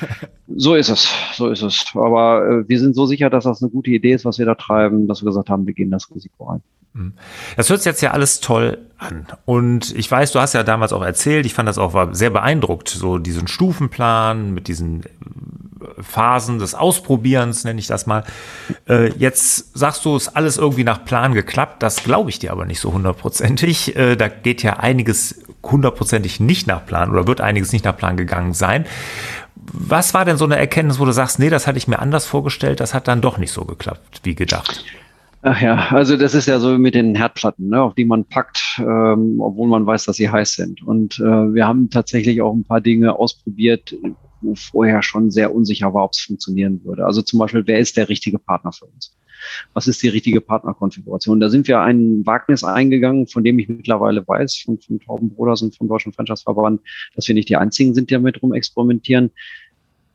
so 0.48 0.76
ist 0.76 0.90
es, 0.90 1.10
so 1.34 1.50
ist 1.50 1.62
es. 1.62 1.86
Aber 1.94 2.46
äh, 2.46 2.70
wir 2.70 2.80
sind 2.80 2.94
so 2.94 3.06
sicher, 3.06 3.30
dass 3.30 3.46
das 3.46 3.62
eine 3.62 3.72
gute 3.72 3.92
Idee 3.92 4.14
ist, 4.14 4.26
was 4.26 4.38
wir 4.38 4.46
da 4.46 4.56
treiben, 4.56 5.08
dass 5.08 5.22
wir 5.22 5.28
gesagt 5.28 5.50
haben, 5.50 5.66
wir 5.66 5.74
gehen 5.74 5.90
das 5.90 6.14
Risiko 6.14 6.50
ein. 6.50 6.62
Mhm. 6.94 7.14
Das 7.56 7.70
hört 7.70 7.80
sich 7.80 7.90
jetzt 7.90 8.02
ja 8.02 8.12
alles 8.12 8.42
toll 8.42 8.80
an. 8.98 9.28
Und 9.46 9.96
ich 9.96 10.12
weiß, 10.12 10.34
du 10.34 10.40
hast 10.40 10.54
ja 10.54 10.64
damals 10.64 10.92
auch 10.92 11.04
erzählt, 11.04 11.46
ich 11.46 11.54
fand 11.54 11.70
das 11.70 11.78
auch 11.78 11.94
war 11.94 12.14
sehr 12.14 12.32
beeindruckt, 12.32 12.90
so 12.90 13.18
diesen 13.18 13.48
Stufenplan 13.48 14.54
mit 14.54 14.68
diesen 14.68 15.04
Phasen 16.00 16.60
des 16.60 16.76
Ausprobierens, 16.76 17.64
nenne 17.64 17.80
ich 17.80 17.88
das 17.88 18.06
mal. 18.06 18.24
Äh, 18.88 19.12
jetzt 19.18 19.78
sagst 19.78 20.06
du, 20.06 20.16
ist 20.16 20.30
alles 20.30 20.58
irgendwie 20.58 20.84
nach 20.84 21.06
Plan 21.06 21.34
geklappt. 21.34 21.84
Das 21.84 22.04
glaube 22.04 22.30
ich 22.30 22.40
dir 22.40 22.52
aber 22.52 22.66
nicht 22.66 22.80
so 22.80 22.94
hundertprozentig. 22.94 23.96
Äh, 23.96 24.16
da 24.16 24.28
geht 24.28 24.64
ja 24.64 24.78
einiges 24.78 25.44
hundertprozentig 25.64 26.40
nicht 26.40 26.68
nach 26.68 26.86
Plan 26.86 27.12
oder 27.12 27.28
wird 27.28 27.42
einiges 27.42 27.72
nicht 27.74 27.86
nach 27.86 27.98
Plan 27.98 28.18
gegangen 28.18 28.54
sein. 28.54 28.86
Was 29.56 30.14
war 30.14 30.24
denn 30.24 30.38
so 30.38 30.46
eine 30.46 30.58
Erkenntnis, 30.58 31.00
wo 31.00 31.06
du 31.06 31.12
sagst, 31.12 31.40
nee, 31.40 31.50
das 31.50 31.68
hatte 31.68 31.78
ich 31.78 31.88
mir 31.88 32.00
anders 32.00 32.26
vorgestellt, 32.26 32.80
das 32.80 32.94
hat 32.94 33.08
dann 33.08 33.22
doch 33.22 33.38
nicht 33.38 33.52
so 33.52 33.66
geklappt, 33.66 34.22
wie 34.24 34.36
gedacht? 34.36 34.86
Ach 35.42 35.62
ja, 35.62 35.88
also 35.92 36.18
das 36.18 36.34
ist 36.34 36.48
ja 36.48 36.60
so 36.60 36.78
mit 36.78 36.96
den 36.96 37.16
Herdplatten, 37.16 37.70
ne, 37.70 37.82
auf 37.82 37.94
die 37.94 38.06
man 38.06 38.26
packt, 38.26 38.80
ähm, 38.80 39.40
obwohl 39.40 39.68
man 39.68 39.86
weiß, 39.86 40.06
dass 40.06 40.18
sie 40.18 40.30
heiß 40.30 40.54
sind. 40.54 40.82
Und 40.82 41.20
äh, 41.20 41.24
wir 41.24 41.68
haben 41.68 41.90
tatsächlich 41.90 42.42
auch 42.42 42.54
ein 42.54 42.64
paar 42.64 42.82
Dinge 42.82 43.18
ausprobiert, 43.18 43.96
wo 44.42 44.56
vorher 44.56 45.02
schon 45.02 45.32
sehr 45.32 45.54
unsicher 45.54 45.94
war, 45.94 46.06
ob 46.06 46.14
es 46.14 46.22
funktionieren 46.22 46.84
würde. 46.84 47.06
Also 47.06 47.22
zum 47.22 47.40
Beispiel, 47.40 47.66
wer 47.66 47.80
ist 47.80 47.98
der 47.98 48.10
richtige 48.10 48.40
Partner 48.40 48.72
für 48.72 48.86
uns? 48.86 49.16
Was 49.74 49.88
ist 49.88 50.02
die 50.02 50.10
richtige 50.10 50.42
Partnerkonfiguration? 50.42 51.40
Da 51.40 51.50
sind 51.50 51.68
wir 51.68 51.80
ein 51.82 52.26
Wagnis 52.26 52.64
eingegangen, 52.64 53.28
von 53.28 53.44
dem 53.44 53.60
ich 53.60 53.70
mittlerweile 53.70 54.28
weiß, 54.28 54.58
von, 54.58 54.80
von 54.80 55.00
Tauben 55.00 55.30
Broders 55.30 55.62
und 55.62 55.76
vom 55.76 55.88
Deutschen 55.88 56.14
Franchise-Verband, 56.14 56.82
dass 57.16 57.28
wir 57.28 57.36
nicht 57.36 57.50
die 57.50 57.58
einzigen 57.58 57.94
sind, 57.94 58.10
die 58.10 58.16
damit 58.16 58.42
rum 58.42 58.54
experimentieren. 58.54 59.32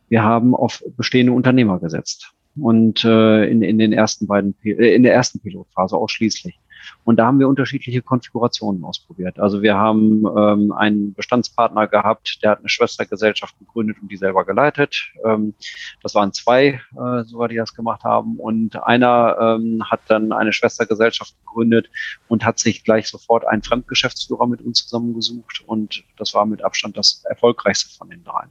Wir 0.09 0.23
haben 0.23 0.55
auf 0.55 0.83
bestehende 0.97 1.31
Unternehmer 1.31 1.79
gesetzt 1.79 2.33
und 2.55 3.03
äh, 3.03 3.45
in, 3.45 3.61
in 3.61 3.79
den 3.79 3.93
ersten 3.93 4.27
beiden, 4.27 4.55
äh, 4.63 4.93
in 4.93 5.03
der 5.03 5.13
ersten 5.13 5.39
Pilotphase 5.39 5.97
ausschließlich. 5.97 6.59
Und 7.03 7.17
da 7.17 7.25
haben 7.25 7.39
wir 7.39 7.47
unterschiedliche 7.47 8.01
Konfigurationen 8.01 8.83
ausprobiert. 8.83 9.39
Also 9.39 9.61
wir 9.61 9.75
haben 9.75 10.25
ähm, 10.37 10.71
einen 10.71 11.13
Bestandspartner 11.13 11.87
gehabt, 11.87 12.41
der 12.43 12.51
hat 12.51 12.59
eine 12.59 12.69
Schwestergesellschaft 12.69 13.57
gegründet 13.59 13.97
und 14.01 14.09
die 14.09 14.17
selber 14.17 14.45
geleitet. 14.45 15.11
Ähm, 15.25 15.53
das 16.01 16.15
waren 16.15 16.33
zwei 16.33 16.81
äh, 16.97 17.23
sogar, 17.23 17.47
die 17.47 17.55
das 17.55 17.75
gemacht 17.75 18.03
haben. 18.03 18.37
Und 18.37 18.81
einer 18.83 19.37
ähm, 19.39 19.83
hat 19.89 20.01
dann 20.07 20.31
eine 20.31 20.53
Schwestergesellschaft 20.53 21.35
gegründet 21.45 21.89
und 22.27 22.45
hat 22.45 22.59
sich 22.59 22.83
gleich 22.83 23.07
sofort 23.07 23.45
einen 23.45 23.63
Fremdgeschäftsführer 23.63 24.47
mit 24.47 24.61
uns 24.61 24.83
zusammengesucht. 24.83 25.63
Und 25.65 26.03
das 26.17 26.33
war 26.33 26.45
mit 26.45 26.63
Abstand 26.63 26.97
das 26.97 27.23
erfolgreichste 27.29 27.95
von 27.97 28.09
den 28.09 28.23
dreien. 28.23 28.49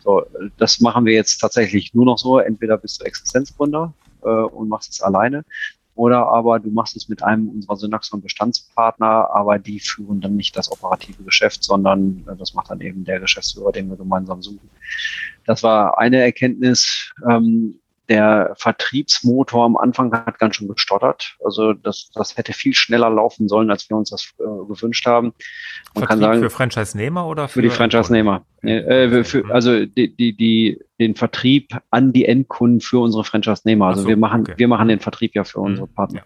So, 0.00 0.24
das 0.58 0.80
machen 0.80 1.04
wir 1.04 1.14
jetzt 1.14 1.38
tatsächlich 1.38 1.94
nur 1.94 2.04
noch 2.04 2.18
so. 2.18 2.38
Entweder 2.38 2.78
bist 2.78 3.00
du 3.00 3.04
Existenzgründer 3.04 3.92
äh, 4.22 4.28
und 4.28 4.68
machst 4.68 4.92
es 4.92 5.00
alleine 5.00 5.44
oder 5.98 6.28
aber 6.28 6.60
du 6.60 6.70
machst 6.70 6.94
es 6.94 7.08
mit 7.08 7.24
einem 7.24 7.48
unserer 7.48 7.74
Synaxon 7.74 8.22
Bestandspartner, 8.22 9.30
aber 9.34 9.58
die 9.58 9.80
führen 9.80 10.20
dann 10.20 10.36
nicht 10.36 10.56
das 10.56 10.70
operative 10.70 11.24
Geschäft, 11.24 11.64
sondern 11.64 12.24
äh, 12.30 12.36
das 12.36 12.54
macht 12.54 12.70
dann 12.70 12.80
eben 12.80 13.04
der 13.04 13.18
Geschäftsführer, 13.18 13.72
den 13.72 13.90
wir 13.90 13.96
gemeinsam 13.96 14.40
suchen. 14.40 14.70
Das 15.44 15.64
war 15.64 15.98
eine 15.98 16.18
Erkenntnis. 16.22 17.12
Ähm, 17.28 17.80
der 18.08 18.54
Vertriebsmotor 18.56 19.64
am 19.64 19.76
Anfang 19.76 20.12
hat 20.12 20.38
ganz 20.38 20.56
schön 20.56 20.68
gestottert. 20.68 21.36
Also 21.44 21.72
das, 21.74 22.10
das 22.14 22.36
hätte 22.36 22.52
viel 22.52 22.74
schneller 22.74 23.10
laufen 23.10 23.48
sollen, 23.48 23.70
als 23.70 23.88
wir 23.90 23.96
uns 23.96 24.10
das 24.10 24.32
äh, 24.38 24.44
gewünscht 24.66 25.06
haben. 25.06 25.34
Man 25.94 26.06
Vertrieb 26.06 26.08
kann 26.08 26.20
sagen, 26.20 26.40
für 26.40 26.50
Franchise-Nehmer 26.50 27.26
oder 27.26 27.48
für, 27.48 27.54
für 27.54 27.62
die 27.62 27.70
Franchise-Nehmer? 27.70 28.44
Äh, 28.62 29.24
für, 29.24 29.44
also 29.52 29.84
die, 29.84 30.14
die, 30.16 30.36
die, 30.36 30.80
den 30.98 31.14
Vertrieb 31.14 31.76
an 31.90 32.12
die 32.12 32.24
Endkunden 32.24 32.80
für 32.80 32.98
unsere 33.00 33.24
Franchise-Nehmer. 33.24 33.86
Also 33.86 34.02
so, 34.02 34.08
wir 34.08 34.16
machen, 34.16 34.42
okay. 34.42 34.54
wir 34.56 34.68
machen 34.68 34.88
den 34.88 35.00
Vertrieb 35.00 35.34
ja 35.34 35.44
für 35.44 35.60
unsere 35.60 35.86
mhm, 35.86 35.94
Partner. 35.94 36.20
Ja. 36.20 36.24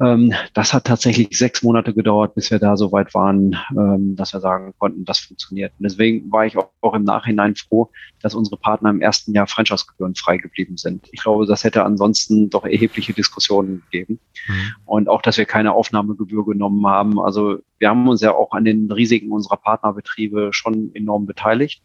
Ähm, 0.00 0.32
das 0.54 0.72
hat 0.72 0.84
tatsächlich 0.84 1.36
sechs 1.36 1.62
Monate 1.62 1.92
gedauert, 1.92 2.34
bis 2.34 2.50
wir 2.50 2.58
da 2.58 2.76
so 2.76 2.90
weit 2.90 3.12
waren, 3.14 3.56
ähm, 3.72 4.16
dass 4.16 4.32
wir 4.32 4.40
sagen 4.40 4.72
konnten, 4.78 5.04
das 5.04 5.18
funktioniert. 5.18 5.72
Und 5.78 5.84
deswegen 5.84 6.30
war 6.32 6.46
ich 6.46 6.56
auch, 6.56 6.70
auch, 6.80 6.94
im 6.94 7.04
Nachhinein 7.04 7.54
froh, 7.54 7.90
dass 8.20 8.34
unsere 8.34 8.56
Partner 8.56 8.90
im 8.90 9.02
ersten 9.02 9.32
Jahr 9.32 9.46
Franchise-Gebühren 9.46 10.14
frei 10.14 10.38
geblieben 10.38 10.78
sind. 10.78 11.06
Ich 11.12 11.22
glaube, 11.22 11.46
das 11.46 11.64
hätte 11.64 11.84
ansonsten 11.84 12.48
doch 12.48 12.64
erhebliche 12.64 13.12
Diskussionen 13.12 13.82
gegeben. 13.90 14.20
Mhm. 14.48 14.72
Und 14.86 15.08
auch, 15.08 15.20
dass 15.20 15.36
wir 15.36 15.44
keine 15.44 15.72
Aufnahmegebühr 15.72 16.46
genommen 16.46 16.86
haben. 16.86 17.20
Also 17.20 17.58
wir 17.80 17.88
haben 17.88 18.06
uns 18.08 18.20
ja 18.20 18.34
auch 18.34 18.52
an 18.52 18.64
den 18.64 18.92
Risiken 18.92 19.32
unserer 19.32 19.56
Partnerbetriebe 19.56 20.50
schon 20.52 20.94
enorm 20.94 21.26
beteiligt. 21.26 21.82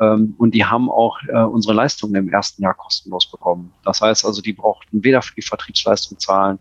Ähm, 0.00 0.34
und 0.38 0.54
die 0.54 0.64
haben 0.64 0.90
auch 0.90 1.18
äh, 1.28 1.36
unsere 1.42 1.74
Leistungen 1.74 2.14
im 2.16 2.28
ersten 2.30 2.62
Jahr 2.62 2.74
kostenlos 2.74 3.30
bekommen. 3.30 3.72
Das 3.84 4.00
heißt 4.00 4.24
also, 4.24 4.40
die 4.40 4.54
brauchten 4.54 5.04
weder 5.04 5.22
für 5.22 5.34
die 5.34 5.42
Vertriebsleistung 5.42 6.18
zahlen, 6.18 6.58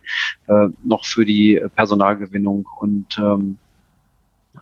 äh, 0.48 0.68
noch 0.84 1.06
für 1.06 1.25
die 1.25 1.62
Personalgewinnung 1.75 2.68
und 2.80 3.18
ähm, 3.18 3.58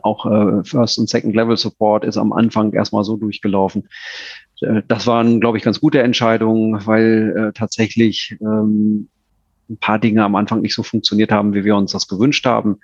auch 0.04 0.25
äh, 0.25 0.63
First- 0.63 1.00
und 1.00 1.10
Second-Level-Support 1.10 2.06
ist 2.06 2.18
am 2.18 2.32
Anfang 2.32 2.74
erstmal 2.74 3.04
so 3.04 3.18
durchgelaufen. 3.18 3.90
Äh, 4.62 4.84
das 4.88 5.08
waren, 5.08 5.40
glaube 5.42 5.58
ich, 5.58 5.63
ganz 5.63 5.82
gute 5.82 6.01
Entscheidungen, 6.01 6.86
weil 6.86 7.36
äh, 7.36 7.54
tatsächlich 7.54 8.38
ähm, 8.40 9.10
ein 9.70 9.78
paar 9.78 10.00
Dinge 10.00 10.24
am 10.24 10.36
Anfang 10.36 10.62
nicht 10.62 10.75
so 10.75 10.84
funktioniert 10.84 11.32
haben, 11.32 11.54
wie 11.54 11.66
wir 11.66 11.75
uns 11.75 11.92
das 11.92 12.08
gewünscht 12.08 12.46
haben. 12.46 12.80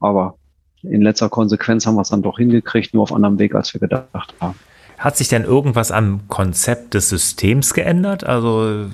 Aber 0.00 0.38
in 0.82 1.02
letzter 1.02 1.28
Konsequenz 1.28 1.86
haben 1.86 1.94
wir 1.94 2.02
es 2.02 2.08
dann 2.08 2.22
doch 2.22 2.38
hingekriegt, 2.38 2.94
nur 2.94 3.04
auf 3.04 3.12
anderem 3.12 3.38
Weg, 3.38 3.54
als 3.54 3.72
wir 3.74 3.80
gedacht 3.80 4.34
haben. 4.40 4.54
Hat 4.98 5.16
sich 5.16 5.28
denn 5.28 5.44
irgendwas 5.44 5.90
am 5.90 6.28
Konzept 6.28 6.94
des 6.94 7.08
Systems 7.08 7.74
geändert? 7.74 8.24
Also, 8.24 8.86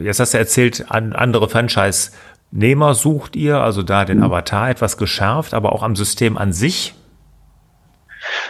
jetzt 0.00 0.20
hast 0.20 0.34
du 0.34 0.38
erzählt, 0.38 0.86
an 0.88 1.12
andere 1.12 1.48
Franchise-Nehmer 1.48 2.94
sucht 2.94 3.36
ihr, 3.36 3.58
also 3.60 3.82
da 3.82 4.04
den 4.04 4.18
mhm. 4.18 4.24
Avatar 4.24 4.70
etwas 4.70 4.96
geschärft, 4.96 5.54
aber 5.54 5.72
auch 5.72 5.82
am 5.82 5.96
System 5.96 6.36
an 6.36 6.52
sich 6.52 6.94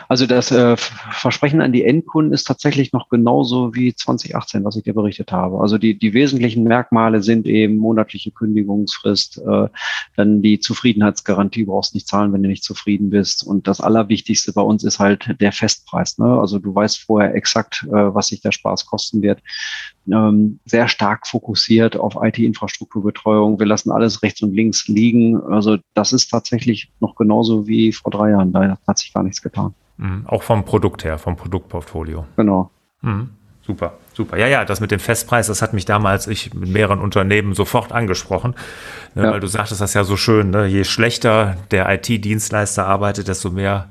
also 0.08 0.26
das 0.26 0.50
äh, 0.50 0.76
Versprechen 0.78 1.60
an 1.60 1.72
die 1.72 1.84
Endkunden 1.84 2.32
ist 2.32 2.44
tatsächlich 2.44 2.94
noch 2.94 3.10
genauso 3.10 3.74
wie 3.74 3.94
2018, 3.94 4.64
was 4.64 4.76
ich 4.76 4.84
dir 4.84 4.94
berichtet 4.94 5.32
habe. 5.32 5.60
Also 5.60 5.76
die, 5.76 5.98
die 5.98 6.14
wesentlichen 6.14 6.64
Merkmale 6.64 7.22
sind 7.22 7.46
eben 7.46 7.76
monatliche 7.76 8.30
Kündigungsfrist, 8.30 9.42
äh, 9.46 9.68
dann 10.16 10.40
die 10.40 10.60
Zufriedenheitsgarantie, 10.60 11.66
du 11.66 11.72
brauchst 11.72 11.94
nicht 11.94 12.08
zahlen, 12.08 12.32
wenn 12.32 12.42
du 12.42 12.48
nicht 12.48 12.64
zufrieden 12.64 13.10
bist. 13.10 13.46
Und 13.46 13.68
das 13.68 13.82
Allerwichtigste 13.82 14.54
bei 14.54 14.62
uns 14.62 14.82
ist 14.82 14.98
halt 14.98 15.36
der 15.40 15.52
Festpreis. 15.52 16.16
Ne? 16.16 16.40
Also 16.40 16.58
du 16.58 16.74
weißt 16.74 17.00
vorher 17.02 17.34
exakt, 17.34 17.86
äh, 17.88 17.92
was 17.92 18.28
sich 18.28 18.40
der 18.40 18.52
Spaß 18.52 18.86
kosten 18.86 19.20
wird. 19.20 19.42
Ähm, 20.10 20.58
sehr 20.64 20.88
stark 20.88 21.26
fokussiert 21.26 21.96
auf 21.96 22.16
IT-Infrastrukturbetreuung. 22.18 23.58
Wir 23.58 23.66
lassen 23.66 23.90
alles 23.90 24.22
rechts 24.22 24.40
und 24.40 24.54
links 24.54 24.88
liegen. 24.88 25.38
Also 25.38 25.76
das 25.92 26.14
ist 26.14 26.30
tatsächlich 26.30 26.90
noch 26.98 27.14
genauso 27.14 27.66
wie 27.68 27.92
vor 27.92 28.10
drei 28.10 28.30
Jahren. 28.30 28.52
Da 28.52 28.78
hat 28.86 28.98
sich 28.98 29.12
gar 29.12 29.22
nichts 29.22 29.42
getan. 29.42 29.74
Mhm. 29.98 30.24
Auch 30.26 30.42
vom 30.42 30.64
Produkt 30.64 31.04
her, 31.04 31.18
vom 31.18 31.36
Produktportfolio. 31.36 32.26
Genau. 32.36 32.70
Mhm. 33.02 33.30
Super, 33.68 33.98
super. 34.14 34.38
Ja, 34.38 34.46
ja, 34.46 34.64
das 34.64 34.80
mit 34.80 34.90
dem 34.90 34.98
Festpreis, 34.98 35.48
das 35.48 35.60
hat 35.60 35.74
mich 35.74 35.84
damals 35.84 36.26
ich 36.26 36.54
mit 36.54 36.70
mehreren 36.70 37.00
Unternehmen 37.00 37.52
sofort 37.52 37.92
angesprochen, 37.92 38.54
ne, 39.14 39.24
ja. 39.24 39.30
weil 39.30 39.40
du 39.40 39.46
sagtest 39.46 39.82
das 39.82 39.92
ja 39.92 40.04
so 40.04 40.16
schön, 40.16 40.50
ne? 40.50 40.64
je 40.64 40.84
schlechter 40.84 41.58
der 41.70 41.86
IT-Dienstleister 41.92 42.86
arbeitet, 42.86 43.28
desto 43.28 43.50
mehr 43.50 43.88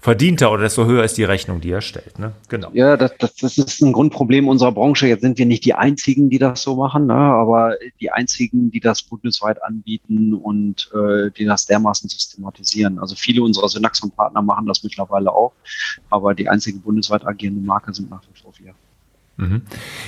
verdient 0.00 0.40
er 0.40 0.52
oder 0.52 0.62
desto 0.62 0.84
höher 0.86 1.04
ist 1.04 1.16
die 1.16 1.24
Rechnung, 1.24 1.60
die 1.60 1.70
er 1.70 1.80
stellt. 1.80 2.18
Ne? 2.18 2.32
Genau. 2.48 2.70
Ja, 2.72 2.96
das, 2.96 3.12
das, 3.18 3.34
das 3.36 3.58
ist 3.58 3.82
ein 3.82 3.92
Grundproblem 3.92 4.48
unserer 4.48 4.72
Branche. 4.72 5.06
Jetzt 5.06 5.22
sind 5.22 5.38
wir 5.38 5.46
nicht 5.46 5.64
die 5.64 5.74
Einzigen, 5.74 6.30
die 6.30 6.38
das 6.38 6.62
so 6.62 6.76
machen, 6.76 7.06
ne? 7.06 7.14
aber 7.14 7.76
die 8.00 8.10
Einzigen, 8.10 8.70
die 8.70 8.80
das 8.80 9.02
bundesweit 9.02 9.62
anbieten 9.62 10.34
und 10.34 10.90
äh, 10.94 11.30
die 11.30 11.44
das 11.44 11.66
dermaßen 11.66 12.08
systematisieren. 12.08 12.98
Also 12.98 13.14
viele 13.16 13.42
unserer 13.42 13.68
Synaxon-Partner 13.68 14.42
machen 14.42 14.66
das 14.66 14.82
mittlerweile 14.82 15.32
auch, 15.32 15.52
aber 16.10 16.34
die 16.34 16.48
einzige 16.48 16.78
bundesweit 16.78 17.26
agierende 17.26 17.60
Marke 17.60 17.92
sind 17.92 18.10
nach 18.10 18.22
wie 18.22 18.40
vor 18.40 18.52
wir. 18.58 18.74
Mhm. 19.36 19.62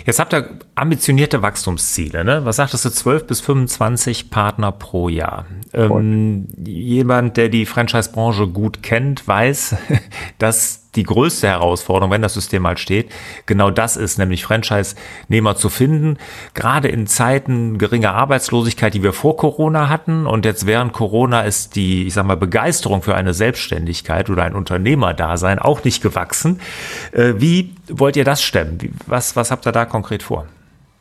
Jetzt 0.07 0.21
habt 0.21 0.33
ihr 0.33 0.49
ambitionierte 0.75 1.43
Wachstumsziele. 1.43 2.25
Ne? 2.25 2.45
Was 2.45 2.57
sagtest 2.57 2.85
du, 2.85 2.91
12 2.91 3.27
bis 3.27 3.41
25 3.41 4.31
Partner 4.31 4.73
pro 4.73 5.09
Jahr? 5.09 5.47
Ähm, 5.75 6.49
jemand, 6.65 7.37
der 7.37 7.51
die 7.51 7.67
Franchise-Branche 7.67 8.49
gut 8.49 8.83
kennt, 8.83 9.29
weiß, 9.29 9.77
dass 10.39 10.88
die 10.99 11.05
größte 11.05 11.47
Herausforderung, 11.47 12.11
wenn 12.11 12.23
das 12.23 12.35
System 12.35 12.63
mal 12.63 12.77
steht, 12.77 13.13
genau 13.47 13.71
das 13.71 13.97
ist, 13.97 14.19
nämlich 14.19 14.45
Franchise-Nehmer 14.45 15.55
zu 15.57 15.69
finden. 15.69 16.19
Gerade 16.55 16.89
in 16.89 17.07
Zeiten 17.07 17.79
geringer 17.79 18.15
Arbeitslosigkeit, 18.15 18.95
die 18.95 19.03
wir 19.03 19.13
vor 19.13 19.37
Corona 19.37 19.89
hatten 19.89 20.27
und 20.27 20.45
jetzt 20.45 20.67
während 20.67 20.93
Corona 20.93 21.43
ist 21.43 21.77
die, 21.77 22.07
ich 22.07 22.15
sag 22.15 22.27
mal, 22.27 22.37
Begeisterung 22.37 23.03
für 23.03 23.15
eine 23.15 23.33
Selbstständigkeit 23.33 24.29
oder 24.29 24.43
ein 24.43 24.55
Unternehmerdasein 24.55 25.61
auch 25.61 25.85
nicht 25.85 26.03
gewachsen. 26.03 26.61
Äh, 27.13 27.35
wie 27.37 27.75
wollt 27.89 28.17
ihr 28.17 28.25
das 28.25 28.43
stemmen? 28.43 28.79
Was, 29.07 29.37
was 29.37 29.53
habt 29.53 29.67
ihr 29.67 29.73
da 29.73 29.85
konkret 29.85 30.25
vor? 30.25 30.47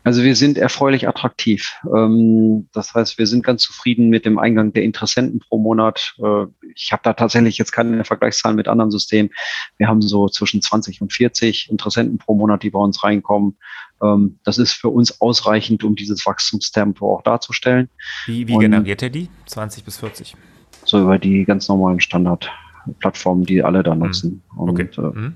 Also 0.08 0.24
wir 0.24 0.38
sind 0.38 0.58
erfreulich 0.58 1.06
attraktiv. 1.06 1.76
Ähm, 1.94 2.70
das 2.72 2.94
heißt, 2.94 3.18
wir 3.18 3.28
sind 3.28 3.44
ganz 3.44 3.64
zufrieden 3.64 4.08
mit 4.08 4.24
dem 4.24 4.40
Eingang 4.40 4.72
der 4.72 4.84
Interessenten 4.84 5.40
pro 5.42 5.58
Monat. 5.58 6.16
Äh, 6.24 6.46
ich 6.74 6.94
habe 6.94 7.02
da 7.04 7.12
tatsächlich 7.12 7.58
jetzt 7.58 7.74
keine 7.74 8.06
Vergleichszahlen 8.06 8.56
mit 8.56 8.70
anderen 8.70 8.90
Systemen. 8.90 9.32
Wir 9.76 9.90
haben 9.90 10.02
so 10.02 10.30
zwischen 10.30 10.62
20 10.62 11.02
und 11.02 11.12
40 11.12 11.70
Interessenten 11.70 12.20
pro 12.20 12.36
Monat, 12.36 12.64
die 12.64 12.70
bei 12.70 12.80
uns 12.80 13.04
reinkommen. 13.04 13.58
Ähm, 14.02 14.40
das 14.46 14.60
ist 14.60 14.72
für 14.72 14.88
uns 14.88 15.20
ausreichend, 15.20 15.84
um 15.84 15.98
dieses 15.98 16.26
Wachstumstempo 16.26 17.14
auch 17.14 17.22
darzustellen. 17.24 17.90
Wie, 18.28 18.48
wie 18.48 18.58
generiert 18.60 19.02
ihr 19.02 19.10
die? 19.10 19.30
20 19.48 19.84
bis 19.84 19.98
40? 19.98 20.38
So 20.86 21.02
über 21.02 21.20
die 21.20 21.44
ganz 21.44 21.68
normalen 21.68 22.00
Standardplattformen, 22.00 23.44
die 23.44 23.62
alle 23.62 23.84
da 23.84 23.92
hm. 23.92 24.00
nutzen. 24.00 24.44
Okay. 24.56 24.88
Und, 24.96 25.16
mhm. 25.16 25.34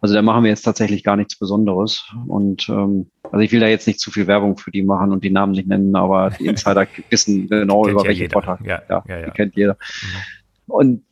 Also 0.00 0.14
da 0.14 0.22
machen 0.22 0.44
wir 0.44 0.50
jetzt 0.50 0.62
tatsächlich 0.62 1.02
gar 1.02 1.16
nichts 1.16 1.38
Besonderes. 1.38 2.04
Und 2.26 2.68
ähm, 2.68 3.10
also 3.24 3.38
ich 3.38 3.52
will 3.52 3.60
da 3.60 3.66
jetzt 3.66 3.86
nicht 3.86 4.00
zu 4.00 4.10
viel 4.10 4.26
Werbung 4.26 4.56
für 4.56 4.70
die 4.70 4.82
machen 4.82 5.12
und 5.12 5.24
die 5.24 5.30
Namen 5.30 5.52
nicht 5.52 5.68
nennen, 5.68 5.96
aber 5.96 6.30
die 6.30 6.46
Insider 6.46 6.86
wissen 7.10 7.48
genau 7.48 7.86
über 7.88 8.02
ja 8.02 8.08
welche 8.08 8.30
Vortrag. 8.30 8.60
Ja, 8.64 8.82
ja, 8.88 9.04
ja, 9.08 9.26
Die 9.26 9.30
kennt 9.32 9.56
jeder. 9.56 9.74
Mhm. 9.74 10.72
Und 10.72 11.02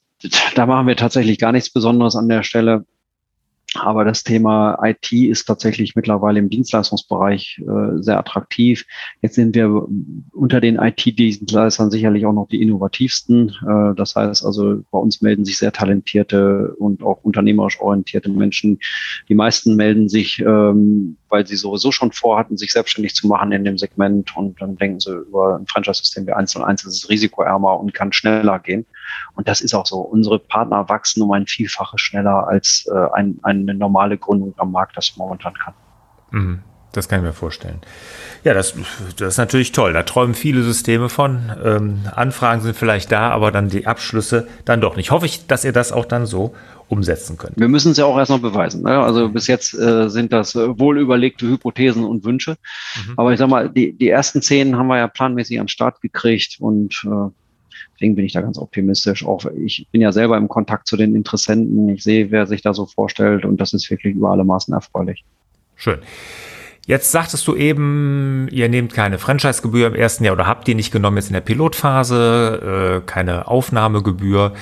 da 0.55 0.67
machen 0.67 0.87
wir 0.87 0.97
tatsächlich 0.97 1.39
gar 1.39 1.53
nichts 1.53 1.71
Besonderes 1.71 2.17
an 2.17 2.29
der 2.29 2.43
Stelle. 2.43 2.85
Aber 3.75 4.05
das 4.05 4.23
Thema 4.23 4.79
IT 4.83 5.11
ist 5.13 5.47
tatsächlich 5.47 5.97
mittlerweile 5.97 6.39
im 6.39 6.49
Dienstleistungsbereich 6.49 7.61
äh, 7.61 8.03
sehr 8.03 8.19
attraktiv. 8.19 8.85
Jetzt 9.21 9.35
sind 9.35 9.55
wir 9.55 9.87
unter 10.33 10.61
den 10.61 10.77
IT-Dienstleistern 10.77 11.91
sicherlich 11.91 12.25
auch 12.25 12.33
noch 12.33 12.47
die 12.49 12.63
innovativsten. 12.63 13.49
Äh, 13.49 13.95
das 13.97 14.15
heißt 14.15 14.45
also, 14.45 14.83
bei 14.91 14.99
uns 14.99 15.23
melden 15.23 15.45
sich 15.45 15.59
sehr 15.59 15.73
talentierte 15.73 16.75
und 16.79 17.03
auch 17.03 17.25
unternehmerisch 17.25 17.81
orientierte 17.81 18.31
Menschen. 18.31 18.79
Die 19.29 19.35
meisten 19.35 19.75
melden 19.75 20.09
sich, 20.09 20.39
ähm, 20.41 21.17
weil 21.29 21.47
sie 21.47 21.57
sowieso 21.57 21.91
schon 21.91 22.13
vorhatten, 22.13 22.57
sich 22.57 22.71
selbstständig 22.71 23.15
zu 23.15 23.27
machen 23.27 23.51
in 23.51 23.65
dem 23.65 23.79
Segment 23.79 24.37
und 24.37 24.61
dann 24.61 24.77
denken 24.77 25.01
sie 25.01 25.13
über 25.13 25.57
ein 25.57 25.67
Franchise-System 25.67 26.29
wie 26.29 26.33
1 26.33 26.55
und 26.57 26.63
1 26.63 26.85
ist 26.85 26.95
es 26.95 27.09
risikoärmer 27.09 27.81
und 27.81 27.93
kann 27.93 28.13
schneller 28.13 28.61
gehen. 28.61 28.87
Und 29.35 29.49
das 29.49 29.61
ist 29.61 29.75
auch 29.75 29.87
so. 29.87 29.99
Unsere 29.99 30.39
Partner 30.39 30.89
wachsen 30.89 31.23
um 31.23 31.33
ein 31.33 31.47
Vielfaches 31.47 32.01
schneller 32.01 32.47
als 32.49 32.87
äh, 32.93 33.07
ein, 33.15 33.39
eine 33.43 33.75
normale 33.75 34.19
Gründung 34.19 34.55
am 34.57 34.73
Markt 34.73 34.97
das 34.97 35.17
momentan 35.17 35.55
kann. 35.55 35.75
Mhm. 36.31 36.63
Das 36.95 37.09
kann 37.09 37.19
ich 37.19 37.25
mir 37.25 37.33
vorstellen. 37.33 37.81
Ja, 38.45 38.55
das, 38.55 38.75
das 39.17 39.35
ist 39.35 39.39
natürlich 39.39 39.73
toll. 39.73 39.93
Da 39.93 40.05
träumen 40.05 40.35
viele 40.35 40.63
Systeme 40.63 41.09
von. 41.09 41.53
Ähm, 41.65 42.03
Anfragen 42.15 42.61
sind 42.61 42.77
vielleicht 42.77 43.11
da, 43.11 43.31
aber 43.31 43.51
dann 43.51 43.69
die 43.69 43.87
Abschlüsse 43.87 44.47
dann 44.65 44.81
doch 44.81 44.95
nicht. 44.95 45.11
Hoffe 45.11 45.27
ich, 45.27 45.47
dass 45.49 45.65
ihr 45.65 45.73
das 45.73 45.91
auch 45.91 46.05
dann 46.05 46.25
so 46.25 46.55
umsetzen 46.89 47.37
könnt. 47.37 47.59
Wir 47.59 47.69
müssen 47.69 47.93
es 47.93 47.99
ja 47.99 48.05
auch 48.05 48.17
erst 48.17 48.31
noch 48.31 48.41
beweisen. 48.41 48.83
Ne? 48.83 48.91
Also 48.91 49.29
bis 49.29 49.49
jetzt 49.49 49.75
äh, 49.75 50.09
sind 50.09 50.33
das 50.33 50.55
äh, 50.55 50.79
wohl 50.79 50.99
überlegte 50.99 51.49
Hypothesen 51.49 52.05
und 52.05 52.25
Wünsche. 52.25 52.57
Mhm. 52.97 53.15
Aber 53.17 53.33
ich 53.33 53.39
sag 53.39 53.49
mal, 53.49 53.69
die, 53.69 53.93
die 53.93 54.09
ersten 54.09 54.41
zehn 54.41 54.77
haben 54.77 54.87
wir 54.87 54.99
ja 54.99 55.09
planmäßig 55.09 55.59
an 55.59 55.65
den 55.65 55.69
Start 55.69 56.01
gekriegt 56.01 56.59
und 56.61 57.03
äh, 57.07 57.31
Deswegen 57.95 58.17
bin 58.17 58.25
ich 58.25 58.33
da 58.33 58.41
ganz 58.41 58.59
optimistisch. 58.59 59.25
Auch 59.25 59.45
ich 59.57 59.87
bin 59.93 60.01
ja 60.01 60.13
selber 60.13 60.37
im 60.37 60.49
Kontakt 60.49 60.87
zu 60.87 60.97
den 60.97 61.15
Interessenten. 61.15 61.89
Ich 61.89 62.03
sehe, 62.03 62.31
wer 62.31 62.47
sich 62.47 62.63
da 62.63 62.75
so 62.75 62.87
vorstellt 62.87 63.45
und 63.45 63.61
das 63.61 63.73
ist 63.73 63.91
wirklich 63.91 64.17
über 64.17 64.31
alle 64.31 64.45
Maßen 64.45 64.75
erfreulich. 64.75 65.25
Schön. 65.77 65.99
Jetzt 66.87 67.13
sagtest 67.13 67.47
du 67.49 67.57
eben, 67.57 68.47
ihr 68.51 68.69
nehmt 68.69 68.93
keine 68.93 69.19
Franchise-Gebühr 69.19 69.87
im 69.87 69.95
ersten 69.95 70.25
Jahr 70.25 70.35
oder 70.35 70.47
habt 70.47 70.67
die 70.67 70.75
nicht 70.75 70.93
genommen 70.93 71.17
jetzt 71.17 71.29
in 71.29 71.33
der 71.33 71.41
Pilotphase, 71.41 73.01
äh, 73.03 73.07
keine 73.07 73.49
Aufnahmegebühr. 73.49 74.53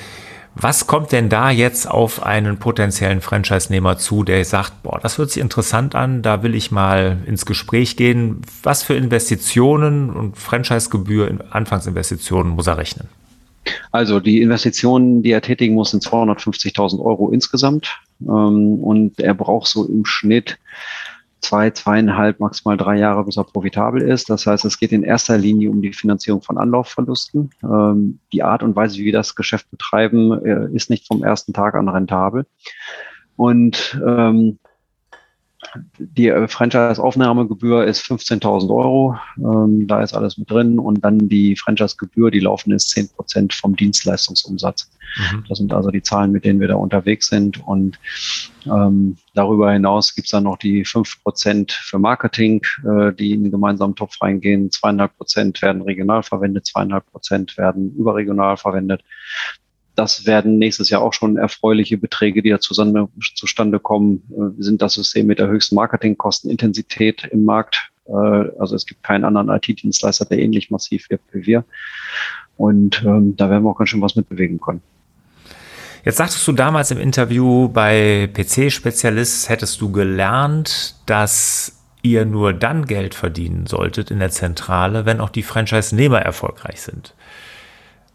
Was 0.55 0.85
kommt 0.85 1.11
denn 1.11 1.29
da 1.29 1.49
jetzt 1.49 1.89
auf 1.89 2.23
einen 2.23 2.59
potenziellen 2.59 3.21
Franchise-Nehmer 3.21 3.97
zu, 3.97 4.23
der 4.23 4.45
sagt, 4.45 4.83
boah, 4.83 4.99
das 5.01 5.17
hört 5.17 5.31
sich 5.31 5.41
interessant 5.41 5.95
an, 5.95 6.21
da 6.21 6.43
will 6.43 6.53
ich 6.53 6.71
mal 6.71 7.17
ins 7.25 7.45
Gespräch 7.45 7.97
gehen. 7.97 8.41
Was 8.61 8.83
für 8.83 8.93
Investitionen 8.93 10.11
und 10.11 10.37
Franchise-Gebühr, 10.37 11.39
Anfangsinvestitionen 11.49 12.53
muss 12.53 12.67
er 12.67 12.77
rechnen? 12.77 13.09
Also 13.91 14.19
die 14.19 14.41
Investitionen, 14.41 15.23
die 15.23 15.31
er 15.31 15.41
tätigen 15.41 15.75
muss, 15.75 15.91
sind 15.91 16.03
250.000 16.03 16.99
Euro 16.99 17.29
insgesamt. 17.29 17.99
Ähm, 18.21 18.79
und 18.83 19.19
er 19.19 19.33
braucht 19.33 19.67
so 19.67 19.85
im 19.85 20.05
Schnitt 20.05 20.57
zwei, 21.43 21.69
zweieinhalb, 21.69 22.39
maximal 22.39 22.77
drei 22.77 22.97
Jahre, 22.97 23.25
bis 23.25 23.37
er 23.37 23.43
profitabel 23.43 24.01
ist. 24.01 24.29
Das 24.29 24.47
heißt, 24.47 24.65
es 24.65 24.79
geht 24.79 24.91
in 24.91 25.03
erster 25.03 25.37
Linie 25.37 25.69
um 25.69 25.81
die 25.81 25.93
Finanzierung 25.93 26.41
von 26.41 26.57
Anlaufverlusten. 26.57 27.51
Ähm, 27.63 28.19
die 28.31 28.43
Art 28.43 28.63
und 28.63 28.75
Weise, 28.75 28.97
wie 28.97 29.05
wir 29.05 29.13
das 29.13 29.35
Geschäft 29.35 29.69
betreiben, 29.69 30.31
äh, 30.45 30.73
ist 30.73 30.89
nicht 30.89 31.05
vom 31.07 31.23
ersten 31.23 31.53
Tag 31.53 31.75
an 31.75 31.89
rentabel. 31.89 32.45
Und 33.35 33.99
ähm, 34.05 34.59
die 35.97 36.29
äh, 36.29 36.47
Franchise-Aufnahmegebühr 36.47 37.85
ist 37.85 38.01
15.000 38.03 38.69
Euro. 38.69 39.17
Ähm, 39.37 39.87
da 39.87 40.01
ist 40.01 40.13
alles 40.13 40.37
mit 40.37 40.49
drin. 40.49 40.79
Und 40.79 41.03
dann 41.03 41.29
die 41.29 41.55
Franchise-Gebühr, 41.55 42.31
die 42.31 42.39
laufen 42.39 42.71
ist 42.71 42.89
10 42.89 43.09
Prozent 43.09 43.53
vom 43.53 43.75
Dienstleistungsumsatz. 43.75 44.89
Mhm. 45.17 45.45
Das 45.47 45.57
sind 45.57 45.73
also 45.73 45.91
die 45.91 46.01
Zahlen, 46.01 46.31
mit 46.31 46.45
denen 46.45 46.59
wir 46.59 46.67
da 46.67 46.75
unterwegs 46.75 47.27
sind. 47.27 47.65
Und 47.65 47.99
ähm, 48.65 49.17
darüber 49.33 49.71
hinaus 49.71 50.15
gibt 50.15 50.27
es 50.27 50.31
dann 50.31 50.43
noch 50.43 50.57
die 50.57 50.85
5 50.85 51.23
Prozent 51.23 51.71
für 51.71 51.99
Marketing, 51.99 52.61
äh, 52.85 53.13
die 53.13 53.33
in 53.33 53.43
den 53.43 53.51
gemeinsamen 53.51 53.95
Topf 53.95 54.21
reingehen. 54.21 54.71
Zweieinhalb 54.71 55.15
Prozent 55.17 55.61
werden 55.61 55.81
regional 55.81 56.23
verwendet, 56.23 56.65
zweieinhalb 56.65 57.09
Prozent 57.11 57.57
werden 57.57 57.93
überregional 57.95 58.57
verwendet 58.57 59.03
das 59.95 60.25
werden 60.25 60.57
nächstes 60.57 60.89
Jahr 60.89 61.01
auch 61.01 61.13
schon 61.13 61.37
erfreuliche 61.37 61.97
Beträge, 61.97 62.41
die 62.41 62.49
da 62.49 62.59
zustande, 62.59 63.07
zustande 63.35 63.79
kommen. 63.79 64.23
Äh, 64.31 64.57
wir 64.57 64.63
sind 64.63 64.81
das 64.81 64.93
System 64.93 65.27
mit 65.27 65.39
der 65.39 65.47
höchsten 65.47 65.75
Marketingkostenintensität 65.75 67.25
im 67.25 67.45
Markt. 67.45 67.91
Äh, 68.05 68.11
also 68.11 68.75
es 68.75 68.85
gibt 68.85 69.03
keinen 69.03 69.25
anderen 69.25 69.49
IT-Dienstleister, 69.49 70.25
der 70.25 70.39
ähnlich 70.39 70.71
massiv 70.71 71.09
wird 71.09 71.21
wie 71.31 71.45
wir. 71.45 71.65
Und 72.57 73.03
ähm, 73.05 73.35
da 73.35 73.49
werden 73.49 73.63
wir 73.63 73.69
auch 73.71 73.77
ganz 73.77 73.89
schön 73.89 74.01
was 74.01 74.15
mitbewegen 74.15 74.59
können. 74.59 74.81
Jetzt 76.05 76.17
sagtest 76.17 76.45
du 76.47 76.51
damals 76.51 76.91
im 76.91 76.99
Interview 76.99 77.69
bei 77.69 78.29
PC-Spezialist, 78.33 79.47
hättest 79.47 79.79
du 79.79 79.91
gelernt, 79.91 80.95
dass 81.05 81.79
ihr 82.01 82.25
nur 82.25 82.51
dann 82.51 82.85
Geld 82.85 83.15
verdienen 83.15 83.65
solltet 83.67 84.11
in 84.11 84.19
der 84.19 84.29
Zentrale, 84.29 85.05
wenn 85.05 85.21
auch 85.21 85.29
die 85.29 85.43
Franchise-Nehmer 85.43 86.19
erfolgreich 86.19 86.81
sind. 86.81 87.15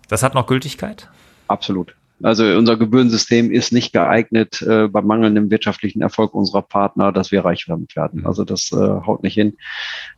Das 0.09 0.23
hat 0.23 0.35
noch 0.35 0.47
Gültigkeit? 0.47 1.09
Absolut. 1.49 1.95
Also 2.21 2.45
unser 2.45 2.77
Gebührensystem 2.77 3.53
ist 3.53 3.73
nicht 3.73 3.93
geeignet 3.93 4.61
äh, 4.63 4.89
bei 4.89 5.03
mangelndem 5.03 5.51
wirtschaftlichen 5.51 6.03
Erfolg 6.03 6.35
unserer 6.35 6.63
Partner, 6.63 7.13
dass 7.13 7.31
wir 7.31 7.45
reich 7.45 7.69
werden. 7.69 7.87
Mhm. 8.13 8.27
Also 8.27 8.45
das 8.45 8.73
äh, 8.73 8.77
haut 8.77 9.23
nicht 9.23 9.35
hin. 9.35 9.57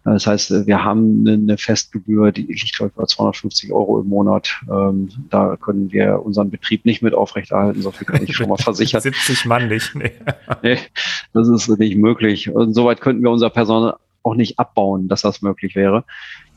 Das 0.05 0.27
heißt, 0.27 0.67
wir 0.67 0.83
haben 0.83 1.27
eine 1.29 1.59
Festgebühr, 1.59 2.33
die 2.33 2.43
liegt 2.43 2.75
glaube 2.75 2.91
ich 2.91 2.97
bei 2.97 3.05
250 3.05 3.73
Euro 3.73 4.01
im 4.01 4.09
Monat. 4.09 4.61
Ähm, 4.71 5.11
da 5.29 5.57
können 5.57 5.93
wir 5.93 6.23
unseren 6.25 6.51
Betrieb 6.51 6.87
nicht 6.87 7.03
mit 7.03 7.13
aufrechterhalten. 7.13 7.83
So 7.83 7.91
viel 7.91 8.07
kann 8.07 8.25
ich 8.25 8.35
schon 8.35 8.49
mal 8.49 8.57
versichern. 8.59 9.03
70 9.03 9.45
Mann 9.45 9.69
nicht. 9.69 9.95
Nee. 9.95 10.13
nee, 10.63 10.79
das 11.35 11.49
ist 11.49 11.69
nicht 11.69 11.97
möglich. 11.97 12.51
Und 12.51 12.73
soweit 12.73 13.03
könnten 13.03 13.23
wir 13.23 13.31
unser 13.31 13.51
Personal 13.51 13.97
auch 14.23 14.35
nicht 14.35 14.59
abbauen, 14.59 15.09
dass 15.09 15.21
das 15.21 15.43
möglich 15.43 15.75
wäre. 15.75 16.05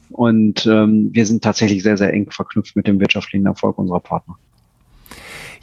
Und 0.09 0.65
ähm, 0.67 1.09
wir 1.12 1.25
sind 1.25 1.43
tatsächlich 1.43 1.83
sehr, 1.83 1.97
sehr 1.97 2.13
eng 2.13 2.29
verknüpft 2.31 2.75
mit 2.75 2.88
dem 2.88 2.99
wirtschaftlichen 2.99 3.45
Erfolg 3.45 3.77
unserer 3.77 3.99
Partner. 3.99 4.38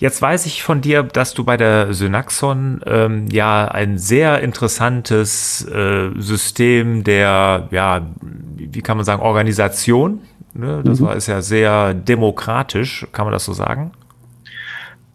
Jetzt 0.00 0.22
weiß 0.22 0.46
ich 0.46 0.62
von 0.62 0.80
dir, 0.80 1.02
dass 1.02 1.34
du 1.34 1.44
bei 1.44 1.58
der 1.58 1.92
Synaxon 1.92 2.80
ähm, 2.86 3.26
ja 3.30 3.68
ein 3.68 3.98
sehr 3.98 4.40
interessantes 4.40 5.62
äh, 5.68 6.12
System 6.16 7.04
der, 7.04 7.68
ja, 7.70 8.06
wie 8.22 8.80
kann 8.80 8.96
man 8.96 9.04
sagen, 9.04 9.20
Organisation. 9.20 10.22
Ne? 10.54 10.80
Das 10.82 11.00
mhm. 11.00 11.04
war 11.04 11.16
ist 11.16 11.26
ja 11.26 11.42
sehr 11.42 11.92
demokratisch, 11.92 13.06
kann 13.12 13.26
man 13.26 13.32
das 13.32 13.44
so 13.44 13.52
sagen? 13.52 13.92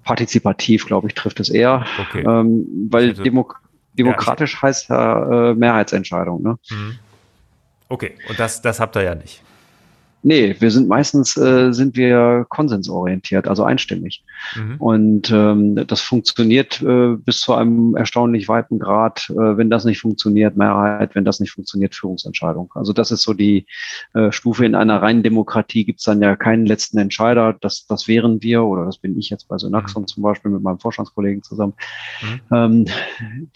Partizipativ, 0.03 0.85
glaube 0.85 1.07
ich, 1.07 1.15
trifft 1.15 1.39
es 1.39 1.49
eher. 1.49 1.83
Okay. 2.07 2.21
Ähm, 2.21 2.67
weil 2.91 3.09
also, 3.09 3.23
Demo 3.23 3.51
demokratisch 3.93 4.53
ja, 4.53 4.61
heißt 4.61 4.89
ja 4.89 5.49
äh, 5.49 5.55
Mehrheitsentscheidung. 5.55 6.43
Ne? 6.43 6.59
Mhm. 6.69 6.99
Okay, 7.89 8.11
und 8.29 8.39
das, 8.39 8.61
das 8.61 8.79
habt 8.79 8.95
ihr 8.97 9.01
ja 9.01 9.15
nicht. 9.15 9.41
Nee, 10.27 10.55
wir 10.59 10.71
sind 10.71 10.87
meistens 10.87 11.37
äh, 11.37 11.71
sind 11.71 11.95
wir 11.95 12.47
konsensorientiert, 12.49 13.47
also 13.47 13.63
einstimmig. 13.63 14.23
Mhm. 14.55 14.75
Und 14.77 15.31
ähm, 15.31 15.87
das 15.87 16.01
funktioniert 16.01 16.81
äh, 16.81 17.15
bis 17.15 17.39
zu 17.39 17.53
einem 17.53 17.95
erstaunlich 17.95 18.47
weiten 18.47 18.79
Grad. 18.79 19.29
Äh, 19.29 19.57
wenn 19.57 19.69
das 19.69 19.85
nicht 19.85 19.99
funktioniert, 19.99 20.55
Mehrheit, 20.57 21.15
wenn 21.15 21.25
das 21.25 21.39
nicht 21.39 21.51
funktioniert, 21.51 21.95
Führungsentscheidung. 21.95 22.71
Also 22.75 22.93
das 22.93 23.11
ist 23.11 23.21
so 23.21 23.33
die 23.33 23.65
äh, 24.13 24.31
Stufe 24.31 24.65
in 24.65 24.75
einer 24.75 25.01
reinen 25.01 25.23
Demokratie 25.23 25.85
gibt 25.85 25.99
es 25.99 26.05
dann 26.05 26.21
ja 26.21 26.35
keinen 26.35 26.65
letzten 26.65 26.97
Entscheider. 26.97 27.55
Das, 27.59 27.85
das 27.87 28.07
wären 28.07 28.41
wir 28.41 28.63
oder 28.63 28.85
das 28.85 28.97
bin 28.97 29.17
ich 29.17 29.29
jetzt 29.29 29.47
bei 29.47 29.57
Synaxon 29.57 30.03
mhm. 30.03 30.07
zum 30.07 30.23
Beispiel 30.23 30.51
mit 30.51 30.61
meinem 30.61 30.79
Vorstandskollegen 30.79 31.43
zusammen. 31.43 31.73
Mhm. 32.21 32.41
Ähm, 32.51 32.85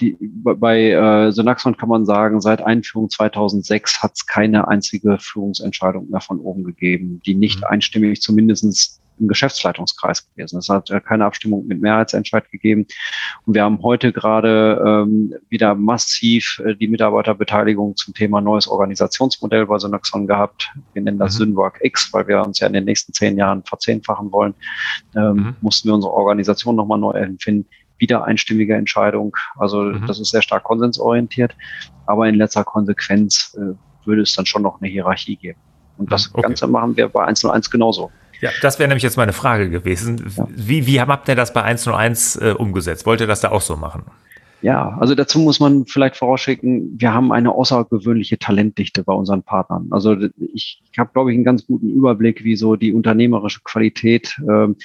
die, 0.02 0.18
bei 0.20 0.92
äh, 0.92 1.32
Synaxon 1.32 1.78
kann 1.78 1.90
man 1.90 2.06
sagen, 2.06 2.42
seit 2.42 2.62
Einführung 2.62 3.10
2006 3.10 4.02
hat 4.02 4.14
es 4.16 4.26
keine 4.26 4.68
einzige 4.68 5.18
Führungsentscheidung 5.20 6.10
mehr 6.10 6.22
von 6.22 6.40
oben 6.40 6.64
gegeben, 6.64 7.22
die 7.26 7.36
nicht 7.36 7.60
mhm. 7.60 7.66
einstimmig 7.66 8.22
zumindest 8.22 9.02
im 9.20 9.28
Geschäftsleitungskreis 9.28 10.30
gewesen. 10.30 10.60
Es 10.60 10.70
hat 10.70 10.92
keine 11.06 11.26
Abstimmung 11.26 11.68
mit 11.68 11.82
Mehrheitsentscheid 11.82 12.50
gegeben. 12.52 12.88
Und 13.46 13.54
wir 13.54 13.64
haben 13.64 13.82
heute 13.82 14.12
gerade 14.12 14.82
ähm, 14.86 15.34
wieder 15.50 15.76
massiv 15.76 16.62
äh, 16.66 16.76
die 16.76 16.88
Mitarbeiterbeteiligung 16.88 17.96
zum 17.96 18.14
Thema 18.14 18.42
neues 18.42 18.68
Organisationsmodell 18.68 19.66
bei 19.66 19.78
Synaxon 19.80 20.28
gehabt. 20.28 20.72
Wir 20.94 21.02
nennen 21.02 21.20
das 21.20 21.36
mhm. 21.36 21.46
Synwork 21.46 21.80
X, 21.82 22.14
weil 22.14 22.28
wir 22.28 22.42
uns 22.44 22.60
ja 22.60 22.68
in 22.68 22.74
den 22.74 22.86
nächsten 22.86 23.14
zehn 23.14 23.38
Jahren 23.38 23.64
verzehnfachen 23.64 24.32
wollen. 24.32 24.54
Ähm, 25.16 25.34
mhm. 25.34 25.56
Mussten 25.62 25.90
wir 25.90 25.96
unsere 25.96 26.14
Organisation 26.14 26.76
nochmal 26.76 27.00
neu 27.00 27.12
empfinden 27.12 27.68
wieder 28.00 28.24
einstimmige 28.24 28.76
Entscheidung. 28.76 29.36
Also 29.58 29.84
mhm. 29.84 30.08
das 30.08 30.20
ist 30.20 30.32
sehr 30.32 30.42
stark 30.42 30.64
konsensorientiert. 30.64 31.56
Aber 32.06 32.28
in 32.28 32.36
letzter 32.36 32.64
Konsequenz 32.64 33.56
äh, 33.58 33.76
würde 34.06 34.22
es 34.24 34.34
dann 34.34 34.46
schon 34.46 34.64
noch 34.64 34.82
eine 34.82 34.90
Hierarchie 34.90 35.36
geben. 35.36 35.60
Und 35.98 36.12
das 36.12 36.34
okay. 36.34 36.42
Ganze 36.42 36.66
machen 36.68 36.96
wir 36.96 37.10
bei 37.10 37.24
101 37.24 37.70
genauso. 37.70 38.10
Ja, 38.42 38.52
das 38.62 38.80
wäre 38.80 38.88
nämlich 38.88 39.04
jetzt 39.04 39.18
meine 39.18 39.34
Frage 39.34 39.70
gewesen. 39.70 40.34
Wie, 40.50 40.88
wie 40.88 41.02
habt 41.02 41.28
ihr 41.28 41.36
das 41.36 41.54
bei 41.54 41.64
101 41.64 42.38
äh, 42.38 42.52
umgesetzt? 42.58 43.06
Wollt 43.06 43.22
ihr 43.22 43.28
das 43.28 43.42
da 43.42 43.52
auch 43.52 43.62
so 43.62 43.76
machen? 43.76 44.04
Ja, 44.62 44.98
also 45.00 45.16
dazu 45.16 45.40
muss 45.40 45.62
man 45.62 45.86
vielleicht 45.86 46.18
vorausschicken, 46.18 47.00
wir 47.00 47.14
haben 47.14 47.32
eine 47.32 47.52
außergewöhnliche 47.52 48.38
Talentdichte 48.38 49.04
bei 49.04 49.14
unseren 49.14 49.42
Partnern. 49.42 49.88
Also 49.92 50.18
ich, 50.54 50.82
ich 50.92 51.00
habe, 51.00 51.12
glaube 51.14 51.32
ich, 51.32 51.36
einen 51.36 51.46
ganz 51.46 51.66
guten 51.66 51.90
Überblick, 51.90 52.44
wie 52.44 52.58
so 52.58 52.76
die 52.76 52.92
unternehmerische 52.92 53.62
Qualität 53.64 54.38
ähm, 54.50 54.76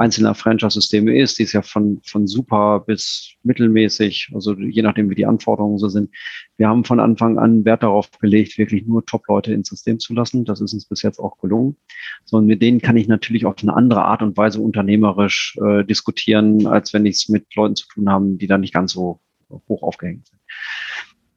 einzelner 0.00 0.34
Franchise-Systeme 0.34 1.16
ist. 1.16 1.38
Die 1.38 1.42
ist 1.42 1.52
ja 1.52 1.62
von, 1.62 2.00
von 2.04 2.26
super 2.26 2.80
bis 2.80 3.34
mittelmäßig, 3.42 4.30
also 4.34 4.54
je 4.54 4.82
nachdem, 4.82 5.10
wie 5.10 5.14
die 5.14 5.26
Anforderungen 5.26 5.78
so 5.78 5.88
sind. 5.88 6.10
Wir 6.56 6.68
haben 6.68 6.84
von 6.84 7.00
Anfang 7.00 7.38
an 7.38 7.64
Wert 7.64 7.82
darauf 7.82 8.10
gelegt, 8.18 8.58
wirklich 8.58 8.86
nur 8.86 9.04
Top-Leute 9.04 9.52
ins 9.52 9.68
System 9.68 9.98
zu 9.98 10.14
lassen. 10.14 10.44
Das 10.44 10.60
ist 10.60 10.72
uns 10.72 10.86
bis 10.86 11.02
jetzt 11.02 11.18
auch 11.18 11.38
gelungen. 11.38 11.76
So, 12.24 12.38
und 12.38 12.46
mit 12.46 12.62
denen 12.62 12.80
kann 12.80 12.96
ich 12.96 13.08
natürlich 13.08 13.46
auf 13.46 13.56
eine 13.62 13.74
andere 13.74 14.04
Art 14.04 14.22
und 14.22 14.36
Weise 14.36 14.60
unternehmerisch 14.60 15.56
äh, 15.62 15.84
diskutieren, 15.84 16.66
als 16.66 16.92
wenn 16.92 17.06
ich 17.06 17.16
es 17.16 17.28
mit 17.28 17.54
Leuten 17.54 17.76
zu 17.76 17.86
tun 17.88 18.08
habe, 18.08 18.26
die 18.36 18.46
da 18.46 18.58
nicht 18.58 18.74
ganz 18.74 18.92
so 18.92 19.20
hoch 19.68 19.82
aufgehängt 19.82 20.26
sind. 20.26 20.40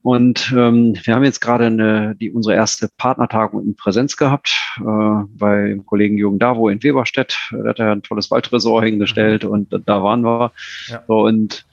Und 0.03 0.53
ähm, 0.55 0.97
wir 1.01 1.15
haben 1.15 1.23
jetzt 1.23 1.39
gerade 1.39 1.65
eine, 1.65 2.13
die, 2.19 2.29
unsere 2.29 2.55
erste 2.55 2.89
Partnertagung 2.97 3.63
in 3.63 3.75
Präsenz 3.75 4.17
gehabt 4.17 4.53
äh, 4.79 5.23
bei 5.29 5.79
Kollegen 5.85 6.17
Jürgen 6.17 6.39
Davo 6.39 6.67
in 6.67 6.83
Weberstedt. 6.83 7.37
Da 7.51 7.69
hat 7.69 7.79
er 7.79 7.93
ein 7.93 8.03
tolles 8.03 8.29
Waldresort 8.29 8.83
hingestellt 8.83 9.45
mhm. 9.45 9.49
und 9.49 9.81
da, 9.87 10.03
waren 10.03 10.25
wir. 10.25 10.51
Ja. 10.89 11.03
So, 11.07 11.21
und 11.21 11.65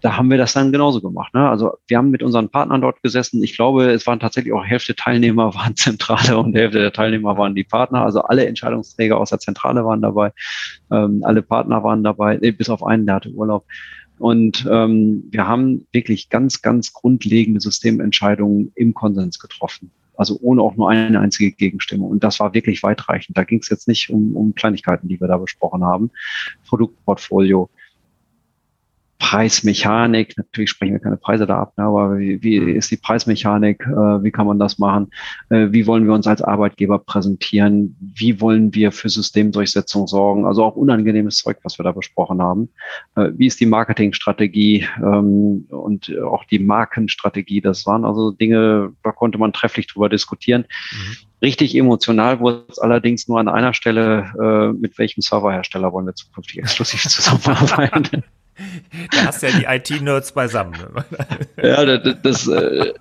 da 0.00 0.16
haben 0.16 0.30
wir 0.30 0.38
das 0.38 0.52
dann 0.52 0.70
genauso 0.70 1.00
gemacht. 1.00 1.34
Ne? 1.34 1.48
Also 1.48 1.72
wir 1.88 1.98
haben 1.98 2.10
mit 2.10 2.22
unseren 2.22 2.50
Partnern 2.50 2.80
dort 2.80 3.02
gesessen. 3.02 3.42
Ich 3.42 3.56
glaube, 3.56 3.90
es 3.90 4.06
waren 4.06 4.20
tatsächlich 4.20 4.52
auch 4.52 4.64
Hälfte 4.64 4.94
Teilnehmer 4.94 5.54
waren 5.56 5.74
Zentrale 5.76 6.38
und 6.38 6.54
Hälfte 6.54 6.78
der 6.78 6.92
Teilnehmer 6.92 7.36
waren 7.36 7.56
die 7.56 7.64
Partner. 7.64 8.02
Also 8.02 8.22
alle 8.22 8.46
Entscheidungsträger 8.46 9.18
aus 9.18 9.30
der 9.30 9.40
Zentrale 9.40 9.84
waren 9.84 10.02
dabei. 10.02 10.32
Ähm, 10.92 11.22
alle 11.24 11.42
Partner 11.42 11.82
waren 11.82 12.04
dabei, 12.04 12.36
bis 12.36 12.70
auf 12.70 12.84
einen, 12.84 13.06
der 13.06 13.16
hatte 13.16 13.30
Urlaub. 13.30 13.64
Und 14.18 14.66
ähm, 14.70 15.24
wir 15.30 15.46
haben 15.46 15.86
wirklich 15.92 16.28
ganz, 16.28 16.62
ganz 16.62 16.92
grundlegende 16.92 17.60
Systementscheidungen 17.60 18.72
im 18.74 18.94
Konsens 18.94 19.38
getroffen. 19.38 19.90
Also 20.16 20.38
ohne 20.40 20.62
auch 20.62 20.76
nur 20.76 20.88
eine 20.90 21.18
einzige 21.18 21.50
Gegenstimme. 21.50 22.04
Und 22.04 22.22
das 22.22 22.38
war 22.38 22.54
wirklich 22.54 22.82
weitreichend. 22.84 23.36
Da 23.36 23.42
ging 23.42 23.58
es 23.58 23.68
jetzt 23.68 23.88
nicht 23.88 24.10
um, 24.10 24.36
um 24.36 24.54
Kleinigkeiten, 24.54 25.08
die 25.08 25.20
wir 25.20 25.26
da 25.26 25.38
besprochen 25.38 25.82
haben. 25.82 26.10
Produktportfolio, 26.68 27.68
Preismechanik, 29.24 30.36
natürlich 30.36 30.68
sprechen 30.68 30.92
wir 30.92 31.00
keine 31.00 31.16
Preise 31.16 31.46
da 31.46 31.58
ab, 31.58 31.72
ne, 31.78 31.84
aber 31.84 32.18
wie, 32.18 32.42
wie 32.42 32.72
ist 32.72 32.90
die 32.90 32.98
Preismechanik, 32.98 33.80
äh, 33.80 34.22
wie 34.22 34.30
kann 34.30 34.46
man 34.46 34.58
das 34.58 34.78
machen, 34.78 35.10
äh, 35.48 35.68
wie 35.70 35.86
wollen 35.86 36.04
wir 36.04 36.12
uns 36.12 36.26
als 36.26 36.42
Arbeitgeber 36.42 36.98
präsentieren, 36.98 37.96
wie 37.98 38.42
wollen 38.42 38.74
wir 38.74 38.92
für 38.92 39.08
Systemdurchsetzung 39.08 40.08
sorgen, 40.08 40.44
also 40.44 40.62
auch 40.62 40.76
unangenehmes 40.76 41.38
Zeug, 41.38 41.56
was 41.62 41.78
wir 41.78 41.84
da 41.84 41.92
besprochen 41.92 42.42
haben, 42.42 42.68
äh, 43.16 43.30
wie 43.34 43.46
ist 43.46 43.60
die 43.60 43.66
Marketingstrategie? 43.66 44.86
Ähm, 44.98 45.64
und 45.70 46.14
auch 46.18 46.44
die 46.44 46.58
Markenstrategie, 46.58 47.62
das 47.62 47.86
waren 47.86 48.04
also 48.04 48.30
Dinge, 48.30 48.92
da 49.02 49.12
konnte 49.12 49.38
man 49.38 49.54
trefflich 49.54 49.86
drüber 49.86 50.10
diskutieren. 50.10 50.66
Mhm. 50.92 51.16
Richtig 51.40 51.74
emotional 51.74 52.40
wurde 52.40 52.66
es 52.68 52.78
allerdings 52.78 53.26
nur 53.26 53.40
an 53.40 53.48
einer 53.48 53.74
Stelle, 53.74 54.74
mit 54.78 54.96
welchem 54.96 55.20
Serverhersteller 55.20 55.92
wollen 55.92 56.06
wir 56.06 56.14
zukünftig 56.14 56.58
exklusiv 56.58 57.02
zusammenarbeiten. 57.08 58.24
Da 59.10 59.26
hast 59.26 59.42
du 59.42 59.48
ja 59.48 59.58
die 59.58 59.94
IT-Nerds 59.94 60.32
beisammen. 60.32 60.76
ja, 61.62 61.84
das, 61.84 62.16
das, 62.22 62.48
äh, 62.48 62.92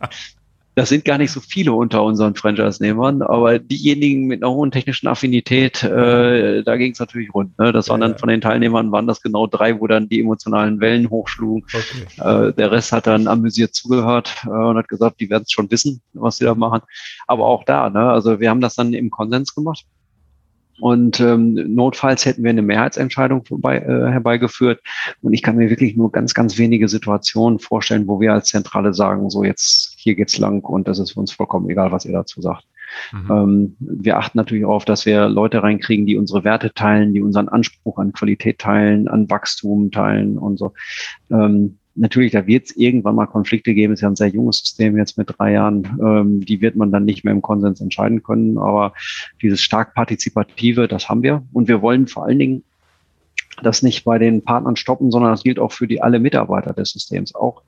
das 0.76 0.90
sind 0.90 1.06
gar 1.06 1.20
nicht 1.20 1.32
so 1.32 1.40
viele 1.40 1.74
unter 1.74 2.04
unseren 2.04 2.34
Franchise-Nehmern, 2.34 3.22
aber 3.22 3.60
diejenigen 3.60 4.26
mit 4.26 4.42
einer 4.42 4.52
hohen 4.52 4.72
technischen 4.72 5.08
Affinität, 5.08 5.84
äh, 5.84 6.64
da 6.64 6.78
ging 6.78 6.94
es 6.94 7.00
natürlich 7.00 7.34
rund. 7.34 7.58
Ne? 7.60 7.72
Das 7.72 7.90
waren 7.90 8.02
ja, 8.02 8.08
dann 8.08 8.18
von 8.18 8.30
den 8.30 8.42
Teilnehmern 8.42 8.92
waren 8.92 9.06
das 9.06 9.22
genau 9.22 9.46
drei, 9.46 9.80
wo 9.80 9.86
dann 9.86 10.10
die 10.10 10.22
emotionalen 10.22 10.80
Wellen 10.80 11.10
hochschlugen. 11.10 11.64
Okay. 11.68 12.48
Äh, 12.48 12.54
der 12.54 12.72
Rest 12.72 12.92
hat 12.92 13.06
dann 13.06 13.28
amüsiert 13.28 13.76
zugehört 13.76 14.34
äh, 14.46 14.50
und 14.50 14.78
hat 14.78 14.88
gesagt, 14.88 15.20
die 15.20 15.30
werden 15.30 15.44
es 15.44 15.52
schon 15.52 15.70
wissen, 15.70 16.02
was 16.14 16.38
sie 16.38 16.46
da 16.46 16.56
machen. 16.56 16.82
Aber 17.28 17.46
auch 17.46 17.64
da, 17.66 17.90
ne? 17.90 18.10
also 18.10 18.40
wir 18.40 18.50
haben 18.50 18.62
das 18.62 18.76
dann 18.76 18.94
im 18.94 19.12
Konsens 19.12 19.54
gemacht. 19.54 19.86
Und 20.84 21.22
ähm, 21.22 21.54
notfalls 21.54 22.26
hätten 22.26 22.44
wir 22.44 22.50
eine 22.50 22.62
Mehrheitsentscheidung 22.62 23.46
vorbei, 23.46 23.78
äh, 23.78 24.12
herbeigeführt. 24.12 24.82
Und 25.22 25.32
ich 25.32 25.42
kann 25.42 25.56
mir 25.56 25.70
wirklich 25.70 25.96
nur 25.96 26.12
ganz, 26.12 26.34
ganz 26.34 26.58
wenige 26.58 26.90
Situationen 26.90 27.60
vorstellen, 27.60 28.06
wo 28.06 28.20
wir 28.20 28.34
als 28.34 28.50
Zentrale 28.50 28.94
sagen, 28.94 29.30
so 29.30 29.46
jetzt 29.46 29.96
hier 29.98 30.14
geht's 30.16 30.38
lang 30.40 30.62
und 30.66 30.90
das 30.90 31.00
ist 31.00 31.14
für 31.14 31.22
uns 31.22 31.32
vollkommen 31.32 31.70
egal, 31.70 31.94
was 31.94 32.04
ihr 32.04 32.12
dazu 32.12 32.42
sagt. 32.42 32.66
Mhm. 33.14 33.32
Ähm, 33.32 33.76
wir 33.80 34.18
achten 34.18 34.38
natürlich 34.38 34.66
auf, 34.66 34.84
dass 34.84 35.06
wir 35.06 35.30
Leute 35.30 35.64
reinkriegen, 35.64 36.06
die 36.06 36.18
unsere 36.18 36.44
Werte 36.44 36.74
teilen, 36.74 37.14
die 37.14 37.22
unseren 37.22 37.48
Anspruch 37.48 37.98
an 37.98 38.12
Qualität 38.12 38.60
teilen, 38.60 39.08
an 39.08 39.30
Wachstum 39.30 39.90
teilen 39.90 40.38
und 40.38 40.58
so. 40.60 40.74
Ähm, 41.32 41.80
natürlich, 41.96 42.32
da 42.32 42.48
wird 42.48 42.66
es 42.66 42.76
irgendwann 42.76 43.16
mal 43.16 43.28
Konflikte 43.28 43.74
geben. 43.74 43.94
Es 43.94 44.00
ist 44.00 44.04
ja 44.04 44.10
ein 44.10 44.16
sehr 44.16 44.30
junges 44.30 44.60
System 44.60 44.98
jetzt 44.98 45.18
mit 45.18 45.30
drei 45.38 45.54
Jahren. 45.54 46.00
Ähm, 46.02 46.42
die 46.42 46.62
wird 46.62 46.76
man 46.76 46.92
dann 46.92 47.06
nicht 47.06 47.24
mehr 47.24 47.34
im 47.34 47.42
Konsens 47.42 47.82
entscheiden 47.82 48.24
können. 48.24 48.58
Aber 48.58 48.94
dieses 49.42 49.62
stark 49.62 49.94
partizipative, 49.94 50.88
das 50.88 51.10
haben 51.10 51.24
wir. 51.24 51.44
Und 51.54 51.68
wir 51.68 51.82
wollen 51.82 52.08
vor 52.08 52.26
allen 52.26 52.40
Dingen 52.40 52.64
das 53.62 53.84
nicht 53.84 54.04
bei 54.04 54.18
den 54.18 54.44
Partnern 54.44 54.76
stoppen, 54.76 55.12
sondern 55.12 55.32
das 55.32 55.44
gilt 55.44 55.60
auch 55.60 55.72
für 55.72 55.88
die 55.88 56.02
alle 56.02 56.20
Mitarbeiter 56.20 56.74
des 56.74 56.92
Systems. 56.92 57.36
Auch 57.36 57.62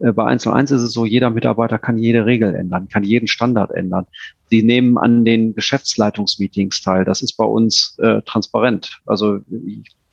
äh, 0.00 0.12
bei 0.12 0.24
1 0.24 0.46
1 0.46 0.70
ist 0.70 0.82
es 0.82 0.92
so, 0.92 1.06
jeder 1.06 1.30
Mitarbeiter 1.30 1.78
kann 1.78 1.98
jede 1.98 2.26
Regel 2.26 2.54
ändern, 2.54 2.88
kann 2.88 3.04
jeden 3.04 3.28
Standard 3.28 3.70
ändern. 3.70 4.06
Sie 4.50 4.62
nehmen 4.62 4.98
an 4.98 5.24
den 5.24 5.54
Geschäftsleitungsmeetings 5.54 6.82
teil. 6.82 7.04
Das 7.04 7.22
ist 7.22 7.34
bei 7.34 7.44
uns 7.44 7.96
äh, 7.98 8.20
transparent. 8.22 9.00
Also 9.06 9.40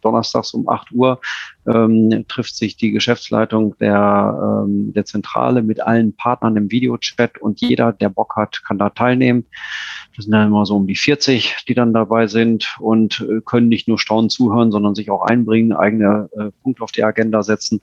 donnerstags 0.01 0.53
um 0.53 0.67
8 0.67 0.91
Uhr 0.91 1.19
ähm, 1.67 2.25
trifft 2.27 2.55
sich 2.55 2.77
die 2.77 2.91
Geschäftsleitung 2.91 3.75
der, 3.79 4.63
ähm, 4.65 4.93
der 4.93 5.05
Zentrale 5.05 5.62
mit 5.62 5.81
allen 5.81 6.13
Partnern 6.13 6.55
im 6.57 6.71
Videochat 6.71 7.39
und 7.39 7.62
jeder, 7.62 7.93
der 7.93 8.10
Bock 8.10 8.36
hat, 8.36 8.63
kann 8.63 8.77
da 8.77 8.89
teilnehmen. 8.89 9.45
Das 10.15 10.25
sind 10.25 10.31
dann 10.31 10.47
immer 10.47 10.65
so 10.65 10.75
um 10.75 10.88
die 10.88 10.95
40, 10.95 11.65
die 11.67 11.73
dann 11.73 11.93
dabei 11.93 12.27
sind 12.27 12.75
und 12.79 13.19
äh, 13.21 13.41
können 13.41 13.69
nicht 13.69 13.88
nur 13.88 13.99
staunend 13.99 14.31
zuhören, 14.31 14.71
sondern 14.71 14.95
sich 14.95 15.12
auch 15.12 15.23
einbringen, 15.23 15.73
eigene 15.73 16.29
äh, 16.38 16.51
Punkte 16.63 16.83
auf 16.83 16.91
die 16.91 17.03
Agenda 17.03 17.43
setzen. 17.43 17.81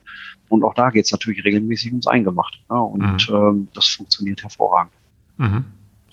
Und 0.48 0.64
auch 0.64 0.74
da 0.74 0.90
geht 0.90 1.05
es 1.05 1.12
natürlich 1.12 1.44
regelmäßig 1.44 1.92
ums 1.92 2.07
Eingemacht. 2.07 2.61
Ja, 2.70 2.79
und 2.79 3.29
mhm. 3.29 3.35
ähm, 3.35 3.68
das 3.74 3.87
funktioniert 3.87 4.42
hervorragend. 4.42 4.92
Mhm. 5.37 5.64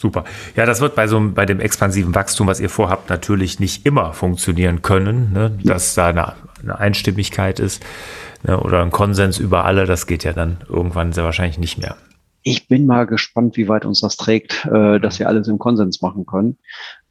Super. 0.02 0.24
Ja, 0.56 0.66
das 0.66 0.82
wird 0.82 0.96
bei 0.96 1.06
so 1.06 1.22
bei 1.32 1.46
dem 1.46 1.60
expansiven 1.60 2.16
Wachstum, 2.16 2.48
was 2.48 2.60
ihr 2.60 2.70
vorhabt, 2.70 3.12
natürlich 3.12 3.60
nicht 3.60 3.86
immer 3.86 4.14
funktionieren 4.14 4.82
können, 4.82 5.32
ne? 5.32 5.52
dass 5.64 5.94
da 5.94 6.08
eine, 6.08 6.34
eine 6.64 6.80
Einstimmigkeit 6.80 7.60
ist 7.60 7.86
ne? 8.42 8.60
oder 8.60 8.82
ein 8.82 8.90
Konsens 8.90 9.38
über 9.38 9.64
alle. 9.64 9.86
Das 9.86 10.08
geht 10.08 10.24
ja 10.24 10.34
dann 10.34 10.58
irgendwann 10.68 11.14
sehr 11.14 11.24
wahrscheinlich 11.24 11.60
nicht 11.60 11.78
mehr. 11.78 11.98
Ich 12.42 12.68
bin 12.68 12.88
mal 12.88 13.06
gespannt, 13.06 13.58
wie 13.58 13.68
weit 13.68 13.86
uns 13.86 14.02
das 14.02 14.18
trägt, 14.18 14.66
äh, 14.66 15.00
dass 15.00 15.20
wir 15.20 15.28
alles 15.28 15.48
im 15.48 15.60
Konsens 15.60 16.02
machen 16.02 16.26
können. 16.26 16.58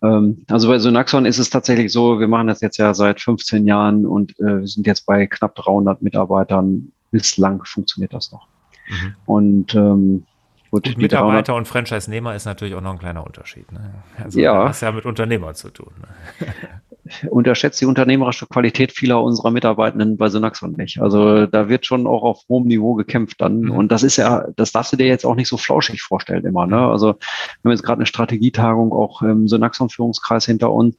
Ähm, 0.02 0.44
also 0.48 0.66
bei 0.66 0.80
Synaxon 0.80 1.26
ist 1.26 1.38
es 1.38 1.48
tatsächlich 1.48 1.92
so, 1.92 2.18
wir 2.18 2.26
machen 2.26 2.48
das 2.48 2.60
jetzt 2.60 2.78
ja 2.78 2.92
seit 2.92 3.20
15 3.20 3.68
Jahren 3.68 4.04
und 4.04 4.32
äh, 4.40 4.62
wir 4.62 4.66
sind 4.66 4.88
jetzt 4.88 5.06
bei 5.06 5.28
knapp 5.28 5.54
300 5.54 6.02
Mitarbeitern. 6.02 6.90
Bislang 7.12 7.62
funktioniert 7.64 8.12
das 8.12 8.32
noch. 8.32 8.48
Mhm. 8.88 9.14
Und 9.26 9.74
ähm, 9.76 10.26
Gut, 10.70 10.86
und 10.86 10.98
Mitarbeiter 10.98 11.56
und 11.56 11.66
Franchise-Nehmer 11.66 12.36
ist 12.36 12.44
natürlich 12.44 12.74
auch 12.74 12.80
noch 12.80 12.92
ein 12.92 12.98
kleiner 12.98 13.26
Unterschied. 13.26 13.70
Ne? 13.72 13.92
Also 14.22 14.38
ja. 14.38 14.68
Das 14.68 14.80
ja 14.80 14.92
mit 14.92 15.04
Unternehmern 15.04 15.54
zu 15.56 15.70
tun. 15.70 15.92
Ne? 16.00 16.46
Unterschätzt 17.30 17.80
die 17.80 17.86
unternehmerische 17.86 18.46
Qualität 18.46 18.92
vieler 18.92 19.20
unserer 19.20 19.50
Mitarbeitenden 19.50 20.16
bei 20.16 20.28
Synaxon 20.28 20.72
nicht. 20.72 21.00
Also 21.00 21.46
da 21.46 21.68
wird 21.68 21.86
schon 21.86 22.06
auch 22.06 22.22
auf 22.22 22.44
hohem 22.48 22.68
Niveau 22.68 22.94
gekämpft 22.94 23.40
dann. 23.40 23.62
Mhm. 23.62 23.70
Und 23.72 23.90
das 23.90 24.04
ist 24.04 24.16
ja, 24.16 24.46
das 24.54 24.70
darfst 24.70 24.92
du 24.92 24.96
dir 24.96 25.06
jetzt 25.06 25.26
auch 25.26 25.34
nicht 25.34 25.48
so 25.48 25.56
flauschig 25.56 26.02
vorstellen 26.02 26.44
immer. 26.44 26.66
Ne? 26.66 26.78
Also 26.78 27.06
wir 27.06 27.14
haben 27.64 27.72
jetzt 27.72 27.82
gerade 27.82 27.98
eine 27.98 28.06
Strategietagung 28.06 28.92
auch 28.92 29.22
im 29.22 29.48
Synaxon-Führungskreis 29.48 30.46
hinter 30.46 30.70
uns. 30.70 30.96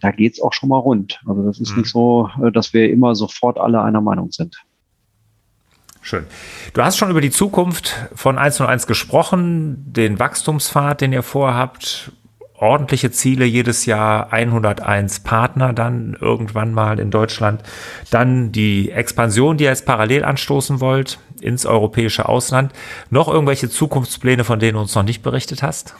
Da 0.00 0.12
geht's 0.12 0.40
auch 0.40 0.52
schon 0.52 0.68
mal 0.68 0.78
rund. 0.78 1.20
Also 1.26 1.42
das 1.42 1.58
ist 1.58 1.72
mhm. 1.72 1.78
nicht 1.78 1.90
so, 1.90 2.30
dass 2.52 2.72
wir 2.72 2.88
immer 2.88 3.16
sofort 3.16 3.58
alle 3.58 3.82
einer 3.82 4.00
Meinung 4.00 4.30
sind. 4.30 4.62
Schön. 6.08 6.24
Du 6.72 6.82
hast 6.82 6.96
schon 6.96 7.10
über 7.10 7.20
die 7.20 7.30
Zukunft 7.30 7.94
von 8.14 8.38
101 8.38 8.86
gesprochen, 8.86 9.84
den 9.92 10.18
Wachstumspfad, 10.18 11.02
den 11.02 11.12
ihr 11.12 11.22
vorhabt, 11.22 12.12
ordentliche 12.54 13.10
Ziele 13.10 13.44
jedes 13.44 13.84
Jahr, 13.84 14.32
101 14.32 15.20
Partner 15.20 15.74
dann 15.74 16.16
irgendwann 16.18 16.72
mal 16.72 16.98
in 16.98 17.10
Deutschland, 17.10 17.62
dann 18.10 18.52
die 18.52 18.90
Expansion, 18.90 19.58
die 19.58 19.64
ihr 19.64 19.70
jetzt 19.70 19.84
parallel 19.84 20.24
anstoßen 20.24 20.80
wollt 20.80 21.18
ins 21.42 21.66
europäische 21.66 22.26
Ausland. 22.26 22.72
Noch 23.10 23.28
irgendwelche 23.28 23.68
Zukunftspläne, 23.68 24.44
von 24.44 24.58
denen 24.58 24.76
du 24.76 24.80
uns 24.80 24.94
noch 24.94 25.02
nicht 25.02 25.22
berichtet 25.22 25.62
hast? 25.62 25.94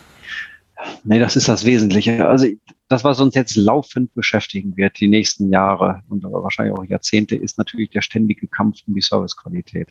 Nee, 1.04 1.18
das 1.18 1.36
ist 1.36 1.48
das 1.48 1.64
Wesentliche. 1.64 2.26
Also 2.26 2.46
das, 2.88 3.04
was 3.04 3.20
uns 3.20 3.34
jetzt 3.34 3.56
laufend 3.56 4.14
beschäftigen 4.14 4.76
wird, 4.76 4.98
die 5.00 5.08
nächsten 5.08 5.50
Jahre 5.50 6.02
und 6.08 6.22
wahrscheinlich 6.24 6.76
auch 6.76 6.84
Jahrzehnte, 6.84 7.36
ist 7.36 7.58
natürlich 7.58 7.90
der 7.90 8.02
ständige 8.02 8.46
Kampf 8.46 8.78
um 8.86 8.94
die 8.94 9.00
Servicequalität. 9.00 9.88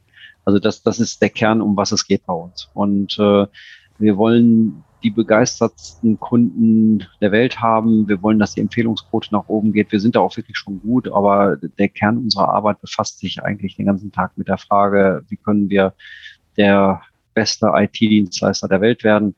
Also 0.47 0.59
das, 0.59 0.81
das 0.81 1.01
ist 1.01 1.21
der 1.21 1.29
Kern, 1.29 1.59
um 1.59 1.75
was 1.75 1.91
es 1.91 2.07
geht 2.07 2.25
bei 2.25 2.31
uns. 2.31 2.69
Und 2.73 3.19
äh, 3.19 3.47
wir 3.97 4.15
wollen 4.15 4.85
die 5.03 5.09
begeistertsten 5.09 6.21
Kunden 6.21 7.05
der 7.19 7.33
Welt 7.33 7.59
haben. 7.59 8.07
Wir 8.07 8.21
wollen, 8.21 8.39
dass 8.39 8.53
die 8.53 8.61
Empfehlungsquote 8.61 9.27
nach 9.33 9.49
oben 9.49 9.73
geht. 9.73 9.91
Wir 9.91 9.99
sind 9.99 10.15
da 10.15 10.21
auch 10.21 10.37
wirklich 10.37 10.55
schon 10.55 10.79
gut, 10.79 11.09
aber 11.09 11.57
der 11.57 11.89
Kern 11.89 12.17
unserer 12.17 12.47
Arbeit 12.47 12.79
befasst 12.79 13.19
sich 13.19 13.43
eigentlich 13.43 13.75
den 13.75 13.87
ganzen 13.87 14.13
Tag 14.13 14.37
mit 14.37 14.47
der 14.47 14.57
Frage, 14.57 15.25
wie 15.27 15.35
können 15.35 15.69
wir 15.69 15.93
der 16.55 17.01
beste 17.33 17.73
IT-Dienstleister 17.75 18.69
der 18.69 18.79
Welt 18.79 19.03
werden 19.03 19.35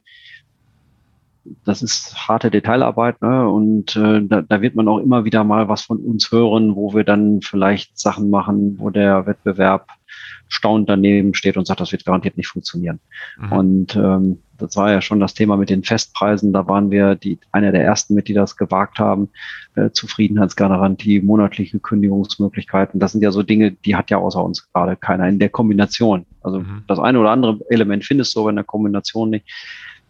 das 1.66 1.82
ist 1.82 2.28
harte 2.28 2.52
Detailarbeit 2.52 3.22
ne? 3.22 3.48
und 3.48 3.96
äh, 3.96 4.22
da, 4.24 4.42
da 4.42 4.62
wird 4.62 4.76
man 4.76 4.88
auch 4.88 5.00
immer 5.00 5.26
wieder 5.26 5.44
mal 5.44 5.68
was 5.68 5.84
von 5.84 5.98
uns 5.98 6.32
hören, 6.32 6.76
wo 6.76 6.94
wir 6.94 7.04
dann 7.04 7.42
vielleicht 7.42 8.00
Sachen 8.00 8.30
machen, 8.30 8.80
wo 8.80 8.90
der 8.90 9.26
Wettbewerb 9.26 9.88
staunend 10.48 10.90
daneben 10.90 11.34
steht 11.36 11.58
und 11.58 11.68
sagt, 11.68 11.80
das 11.80 11.92
wird 11.92 12.06
garantiert 12.06 12.36
nicht 12.36 12.48
funktionieren. 12.48 13.00
Mhm. 13.38 13.52
Und 13.52 13.96
ähm, 13.96 14.40
das 14.58 14.76
war 14.76 14.92
ja 14.92 15.02
schon 15.02 15.20
das 15.20 15.34
Thema 15.34 15.56
mit 15.58 15.70
den 15.70 15.84
Festpreisen. 15.84 16.52
Da 16.52 16.68
waren 16.68 16.92
wir 16.92 17.16
die, 17.16 17.40
einer 17.52 17.72
der 17.72 17.84
ersten 17.84 18.16
mit, 18.16 18.28
die 18.28 18.34
das 18.34 18.58
gewagt 18.58 19.00
haben. 19.00 19.30
Äh, 19.76 19.92
Zufriedenheitsgarantie, 19.92 21.22
monatliche 21.22 21.80
Kündigungsmöglichkeiten. 21.80 23.00
Das 23.00 23.14
sind 23.14 23.22
ja 23.22 23.32
so 23.32 23.44
Dinge, 23.44 23.72
die 23.72 23.96
hat 23.96 24.10
ja 24.10 24.18
außer 24.18 24.44
uns 24.44 24.72
gerade 24.74 24.96
keiner 24.96 25.30
in 25.30 25.40
der 25.40 25.50
Kombination. 25.50 26.26
Also 26.42 26.60
mhm. 26.60 26.84
das 26.88 27.00
eine 27.00 27.20
oder 27.20 27.32
andere 27.32 27.60
Element 27.70 28.04
findest 28.04 28.36
du 28.36 28.42
aber 28.42 28.50
in 28.50 28.58
der 28.58 28.66
Kombination 28.66 29.30
nicht. 29.30 29.46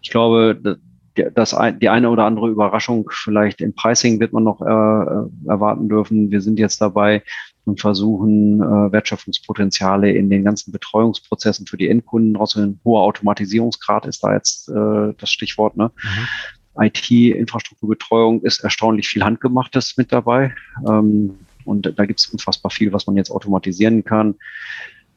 Ich 0.01 0.09
glaube, 0.09 0.79
das, 1.15 1.55
die 1.81 1.89
eine 1.89 2.09
oder 2.09 2.25
andere 2.25 2.49
Überraschung 2.49 3.09
vielleicht 3.11 3.61
im 3.61 3.73
Pricing 3.73 4.19
wird 4.19 4.33
man 4.33 4.43
noch 4.43 4.61
äh, 4.61 4.65
äh, 4.65 5.49
erwarten 5.49 5.89
dürfen. 5.89 6.31
Wir 6.31 6.41
sind 6.41 6.59
jetzt 6.59 6.81
dabei, 6.81 7.23
und 7.69 7.79
versuchen, 7.79 8.61
äh, 8.61 8.91
Wertschöpfungspotenziale 8.91 10.11
in 10.11 10.29
den 10.29 10.43
ganzen 10.43 10.71
Betreuungsprozessen 10.71 11.67
für 11.67 11.77
die 11.77 11.87
Endkunden 11.87 12.35
rauszuholen. 12.35 12.79
Hoher 12.83 13.03
Automatisierungsgrad 13.03 14.05
ist 14.05 14.23
da 14.23 14.33
jetzt 14.33 14.69
äh, 14.69 15.13
das 15.17 15.29
Stichwort. 15.29 15.77
Ne? 15.77 15.91
Mhm. 16.03 16.83
IT-Infrastrukturbetreuung 16.83 18.41
ist 18.41 18.63
erstaunlich 18.63 19.07
viel 19.07 19.23
Handgemachtes 19.23 19.97
mit 19.97 20.11
dabei. 20.11 20.53
Ähm, 20.87 21.35
und 21.65 21.93
da 21.97 22.05
gibt 22.05 22.19
es 22.19 22.27
unfassbar 22.27 22.71
viel, 22.71 22.91
was 22.91 23.05
man 23.05 23.15
jetzt 23.15 23.29
automatisieren 23.31 24.03
kann. 24.03 24.35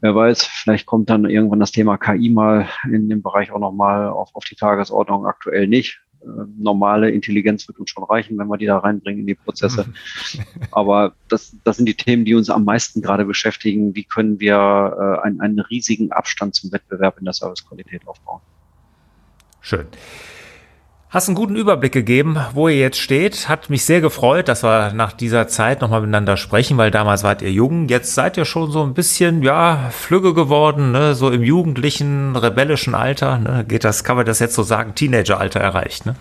Wer 0.03 0.17
weiß, 0.17 0.45
vielleicht 0.45 0.85
kommt 0.87 1.11
dann 1.11 1.25
irgendwann 1.27 1.61
das 1.61 1.71
Thema 1.71 1.97
KI 1.97 2.29
mal 2.29 2.69
in 2.91 3.09
dem 3.09 3.23
Bereich 3.23 3.53
auch 3.53 3.61
nochmal 3.61 4.09
auf, 4.09 4.35
auf 4.35 4.45
die 4.45 4.57
Tagesordnung. 4.57 5.27
Aktuell 5.27 5.69
nicht. 5.69 6.01
Äh, 6.23 6.27
normale 6.59 7.09
Intelligenz 7.12 7.69
wird 7.69 7.79
uns 7.79 7.91
schon 7.91 8.03
reichen, 8.03 8.37
wenn 8.37 8.49
wir 8.49 8.59
die 8.59 8.67
da 8.67 8.79
reinbringen 8.79 9.21
in 9.21 9.29
die 9.29 9.37
Prozesse. 9.37 9.87
Aber 10.73 11.15
das, 11.29 11.57
das 11.62 11.77
sind 11.77 11.87
die 11.87 11.95
Themen, 11.95 12.25
die 12.25 12.35
uns 12.35 12.51
am 12.51 12.65
meisten 12.65 13.01
gerade 13.01 13.25
beschäftigen. 13.25 13.95
Wie 13.95 14.03
können 14.03 14.41
wir 14.41 14.57
äh, 14.57 15.25
einen, 15.25 15.41
einen 15.41 15.61
riesigen 15.61 16.11
Abstand 16.11 16.57
zum 16.57 16.73
Wettbewerb 16.73 17.19
in 17.19 17.25
der 17.25 17.35
Servicequalität 17.35 18.05
aufbauen? 18.09 18.41
Schön. 19.61 19.87
Hast 21.12 21.29
einen 21.29 21.35
guten 21.35 21.57
Überblick 21.57 21.92
gegeben, 21.92 22.38
wo 22.55 22.68
ihr 22.68 22.79
jetzt 22.79 22.98
steht. 22.98 23.46
Hat 23.46 23.68
mich 23.68 23.85
sehr 23.85 24.01
gefreut, 24.01 24.48
dass 24.48 24.64
wir 24.64 24.94
nach 24.94 25.12
dieser 25.12 25.46
Zeit 25.46 25.83
nochmal 25.83 26.01
miteinander 26.01 26.38
sprechen, 26.38 26.79
weil 26.79 26.90
damals 26.90 27.22
wart 27.22 27.42
ihr 27.42 27.53
jung. 27.53 27.87
Jetzt 27.88 28.14
seid 28.14 28.38
ihr 28.38 28.46
schon 28.46 28.72
so 28.72 28.83
ein 28.83 28.94
bisschen, 28.94 29.42
ja, 29.42 29.90
flügge 29.90 30.33
geworden, 30.33 30.90
ne? 30.90 31.14
so 31.14 31.31
im 31.31 31.42
jugendlichen, 31.42 32.35
rebellischen 32.35 32.94
Alter. 32.94 33.37
Ne? 33.37 33.62
Geht 33.68 33.85
das, 33.85 34.05
kann 34.05 34.16
man 34.16 34.25
das 34.25 34.38
jetzt 34.38 34.55
so 34.55 34.62
sagen, 34.62 34.94
Teenageralter 34.94 35.61
erreicht, 35.61 36.07
ne? 36.07 36.16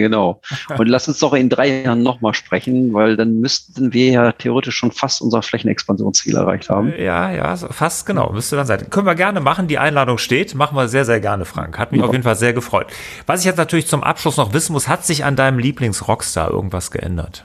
Genau. 0.00 0.40
Und 0.78 0.88
lass 0.88 1.06
uns 1.06 1.20
doch 1.20 1.32
in 1.34 1.48
drei 1.48 1.82
Jahren 1.82 2.02
nochmal 2.02 2.34
sprechen, 2.34 2.92
weil 2.92 3.16
dann 3.16 3.40
müssten 3.40 3.92
wir 3.92 4.10
ja 4.10 4.32
theoretisch 4.32 4.76
schon 4.76 4.90
fast 4.90 5.22
unser 5.22 5.42
Flächenexpansionsziel 5.42 6.36
erreicht 6.36 6.68
haben. 6.68 6.92
Ja, 6.98 7.30
ja, 7.30 7.56
fast 7.56 8.06
genau. 8.06 8.32
Müsste 8.32 8.56
dann 8.56 8.66
sein. 8.66 8.90
Können 8.90 9.06
wir 9.06 9.14
gerne 9.14 9.40
machen. 9.40 9.68
Die 9.68 9.78
Einladung 9.78 10.18
steht. 10.18 10.54
Machen 10.54 10.76
wir 10.76 10.88
sehr, 10.88 11.04
sehr 11.04 11.20
gerne, 11.20 11.44
Frank. 11.44 11.78
Hat 11.78 11.92
mich 11.92 12.00
ja. 12.00 12.06
auf 12.06 12.12
jeden 12.12 12.24
Fall 12.24 12.36
sehr 12.36 12.52
gefreut. 12.52 12.88
Was 13.26 13.40
ich 13.40 13.46
jetzt 13.46 13.56
natürlich 13.56 13.86
zum 13.86 14.02
Abschluss 14.02 14.36
noch 14.36 14.52
wissen 14.52 14.72
muss, 14.72 14.88
hat 14.88 15.04
sich 15.04 15.24
an 15.24 15.36
deinem 15.36 15.58
Lieblings-Rockstar 15.58 16.50
irgendwas 16.50 16.90
geändert? 16.90 17.44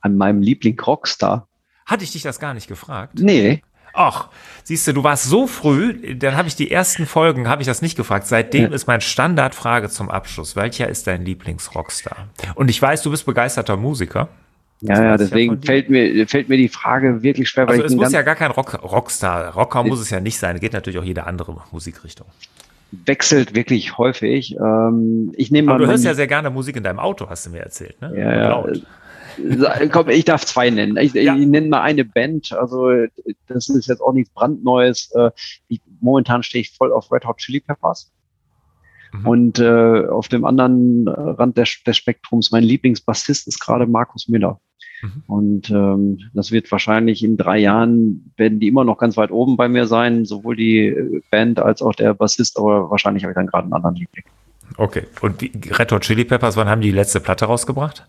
An 0.00 0.16
meinem 0.16 0.42
Liebling-Rockstar? 0.42 1.48
Hatte 1.86 2.04
ich 2.04 2.12
dich 2.12 2.22
das 2.22 2.38
gar 2.38 2.54
nicht 2.54 2.68
gefragt? 2.68 3.14
Nee. 3.18 3.62
Ach, 3.92 4.28
siehst 4.64 4.86
du, 4.86 4.92
du 4.92 5.04
warst 5.04 5.24
so 5.24 5.46
früh, 5.46 6.16
dann 6.16 6.36
habe 6.36 6.48
ich 6.48 6.56
die 6.56 6.70
ersten 6.70 7.06
Folgen, 7.06 7.48
habe 7.48 7.62
ich 7.62 7.66
das 7.66 7.82
nicht 7.82 7.96
gefragt. 7.96 8.26
Seitdem 8.26 8.64
ja. 8.64 8.70
ist 8.70 8.86
mein 8.86 9.00
Standardfrage 9.00 9.88
zum 9.88 10.10
Abschluss. 10.10 10.56
Welcher 10.56 10.88
ist 10.88 11.06
dein 11.06 11.24
Lieblingsrockstar? 11.24 12.28
Und 12.54 12.70
ich 12.70 12.80
weiß, 12.80 13.02
du 13.02 13.10
bist 13.10 13.26
begeisterter 13.26 13.76
Musiker. 13.76 14.28
Das 14.80 14.98
ja, 14.98 15.04
ja, 15.04 15.16
deswegen 15.16 15.54
ja 15.54 15.60
fällt 15.64 15.90
mir, 15.90 16.26
fällt 16.26 16.48
mir 16.48 16.56
die 16.56 16.68
Frage 16.68 17.22
wirklich 17.22 17.48
schwer. 17.48 17.68
Also 17.68 17.84
es 17.84 17.94
muss 17.94 18.10
ja 18.12 18.22
gar 18.22 18.34
kein 18.34 18.50
Rock, 18.50 18.82
Rockstar, 18.82 19.54
Rocker 19.54 19.84
muss 19.84 20.00
es 20.00 20.10
ja 20.10 20.18
nicht 20.18 20.38
sein. 20.38 20.58
Geht 20.58 20.72
natürlich 20.72 20.98
auch 20.98 21.04
jede 21.04 21.24
andere 21.24 21.56
Musikrichtung. 21.70 22.26
Wechselt 23.06 23.54
wirklich 23.54 23.96
häufig. 23.96 24.56
Ähm, 24.56 25.32
ich 25.36 25.50
nehme 25.50 25.66
mal. 25.66 25.74
Aber 25.74 25.84
du 25.84 25.90
hörst 25.90 26.04
ja 26.04 26.14
sehr 26.14 26.26
gerne 26.26 26.50
Musik 26.50 26.76
in 26.76 26.82
deinem 26.82 26.98
Auto, 26.98 27.28
hast 27.28 27.46
du 27.46 27.50
mir 27.50 27.60
erzählt, 27.60 28.00
ne? 28.02 28.12
Ja, 28.16 28.34
ja. 28.34 28.72
Komm, 29.90 30.08
ich 30.08 30.24
darf 30.24 30.44
zwei 30.44 30.70
nennen. 30.70 30.96
Ich, 30.96 31.14
ja. 31.14 31.36
ich, 31.36 31.46
nenne 31.46 31.68
mal 31.68 31.82
eine 31.82 32.04
Band. 32.04 32.52
Also 32.52 32.90
das 33.46 33.68
ist 33.68 33.88
jetzt 33.88 34.00
auch 34.00 34.12
nichts 34.12 34.32
brandneues. 34.32 35.10
Äh, 35.14 35.30
ich, 35.68 35.80
momentan 36.00 36.42
stehe 36.42 36.62
ich 36.62 36.70
voll 36.70 36.92
auf 36.92 37.10
Red 37.12 37.24
Hot 37.24 37.38
Chili 37.38 37.60
Peppers. 37.60 38.12
Mhm. 39.12 39.26
Und 39.26 39.58
äh, 39.58 40.06
auf 40.06 40.28
dem 40.28 40.44
anderen 40.44 41.08
Rand 41.08 41.56
des, 41.58 41.82
des 41.86 41.96
Spektrums, 41.96 42.50
mein 42.50 42.64
Lieblingsbassist 42.64 43.46
ist 43.46 43.60
gerade 43.60 43.86
Markus 43.86 44.28
Müller. 44.28 44.60
Mhm. 45.02 45.22
Und 45.26 45.70
ähm, 45.70 46.18
das 46.32 46.50
wird 46.52 46.70
wahrscheinlich 46.70 47.22
in 47.22 47.36
drei 47.36 47.58
Jahren, 47.58 48.32
werden 48.36 48.60
die 48.60 48.68
immer 48.68 48.84
noch 48.84 48.98
ganz 48.98 49.16
weit 49.16 49.30
oben 49.30 49.56
bei 49.56 49.68
mir 49.68 49.86
sein, 49.86 50.24
sowohl 50.24 50.56
die 50.56 51.22
Band 51.30 51.58
als 51.58 51.82
auch 51.82 51.94
der 51.94 52.14
Bassist, 52.14 52.58
aber 52.58 52.90
wahrscheinlich 52.90 53.24
habe 53.24 53.32
ich 53.32 53.36
dann 53.36 53.46
gerade 53.46 53.64
einen 53.64 53.74
anderen 53.74 53.96
Liebling. 53.96 54.24
Okay, 54.76 55.04
und 55.20 55.40
die 55.40 55.52
Red 55.70 55.92
Hot 55.92 56.02
Chili 56.02 56.24
Peppers, 56.24 56.56
wann 56.56 56.68
haben 56.68 56.80
die 56.80 56.88
die 56.88 56.96
letzte 56.96 57.20
Platte 57.20 57.44
rausgebracht? 57.46 58.06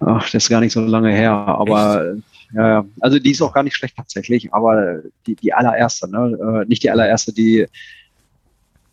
Ach, 0.00 0.24
das 0.24 0.44
ist 0.44 0.48
gar 0.50 0.60
nicht 0.60 0.72
so 0.72 0.80
lange 0.80 1.10
her, 1.10 1.32
aber 1.32 2.14
Echt? 2.16 2.22
ja, 2.54 2.84
also 3.00 3.18
die 3.18 3.30
ist 3.30 3.42
auch 3.42 3.52
gar 3.52 3.62
nicht 3.62 3.76
schlecht 3.76 3.96
tatsächlich, 3.96 4.52
aber 4.52 5.00
die, 5.26 5.34
die 5.36 5.52
allererste, 5.52 6.10
ne? 6.10 6.62
Äh, 6.62 6.68
nicht 6.68 6.82
die 6.82 6.90
allererste, 6.90 7.32
die 7.32 7.66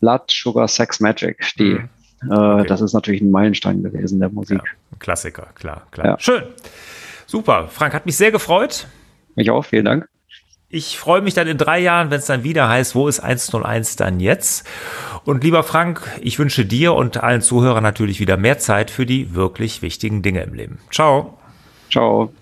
Blood, 0.00 0.30
Sugar, 0.30 0.68
Sex, 0.68 1.00
Magic, 1.00 1.52
die, 1.58 1.74
mhm. 1.74 1.88
Äh, 2.30 2.34
okay. 2.34 2.66
das 2.68 2.80
ist 2.80 2.94
natürlich 2.94 3.20
ein 3.20 3.30
Meilenstein 3.30 3.82
gewesen 3.82 4.18
der 4.18 4.30
Musik. 4.30 4.60
Ja, 4.64 4.96
Klassiker, 4.98 5.48
klar, 5.54 5.86
klar. 5.90 6.06
Ja. 6.06 6.18
Schön. 6.18 6.42
Super. 7.26 7.68
Frank, 7.68 7.92
hat 7.92 8.06
mich 8.06 8.16
sehr 8.16 8.30
gefreut. 8.30 8.86
Mich 9.34 9.50
auch, 9.50 9.64
vielen 9.64 9.84
Dank. 9.84 10.08
Ich 10.74 10.98
freue 10.98 11.20
mich 11.20 11.34
dann 11.34 11.46
in 11.46 11.56
drei 11.56 11.78
Jahren, 11.78 12.10
wenn 12.10 12.18
es 12.18 12.26
dann 12.26 12.42
wieder 12.42 12.68
heißt, 12.68 12.96
wo 12.96 13.06
ist 13.06 13.20
101 13.20 13.94
dann 13.94 14.18
jetzt? 14.18 14.66
Und 15.24 15.44
lieber 15.44 15.62
Frank, 15.62 16.02
ich 16.20 16.40
wünsche 16.40 16.66
dir 16.66 16.94
und 16.94 17.22
allen 17.22 17.42
Zuhörern 17.42 17.84
natürlich 17.84 18.18
wieder 18.18 18.36
mehr 18.36 18.58
Zeit 18.58 18.90
für 18.90 19.06
die 19.06 19.36
wirklich 19.36 19.82
wichtigen 19.82 20.22
Dinge 20.22 20.42
im 20.42 20.52
Leben. 20.52 20.80
Ciao. 20.90 21.38
Ciao. 21.92 22.32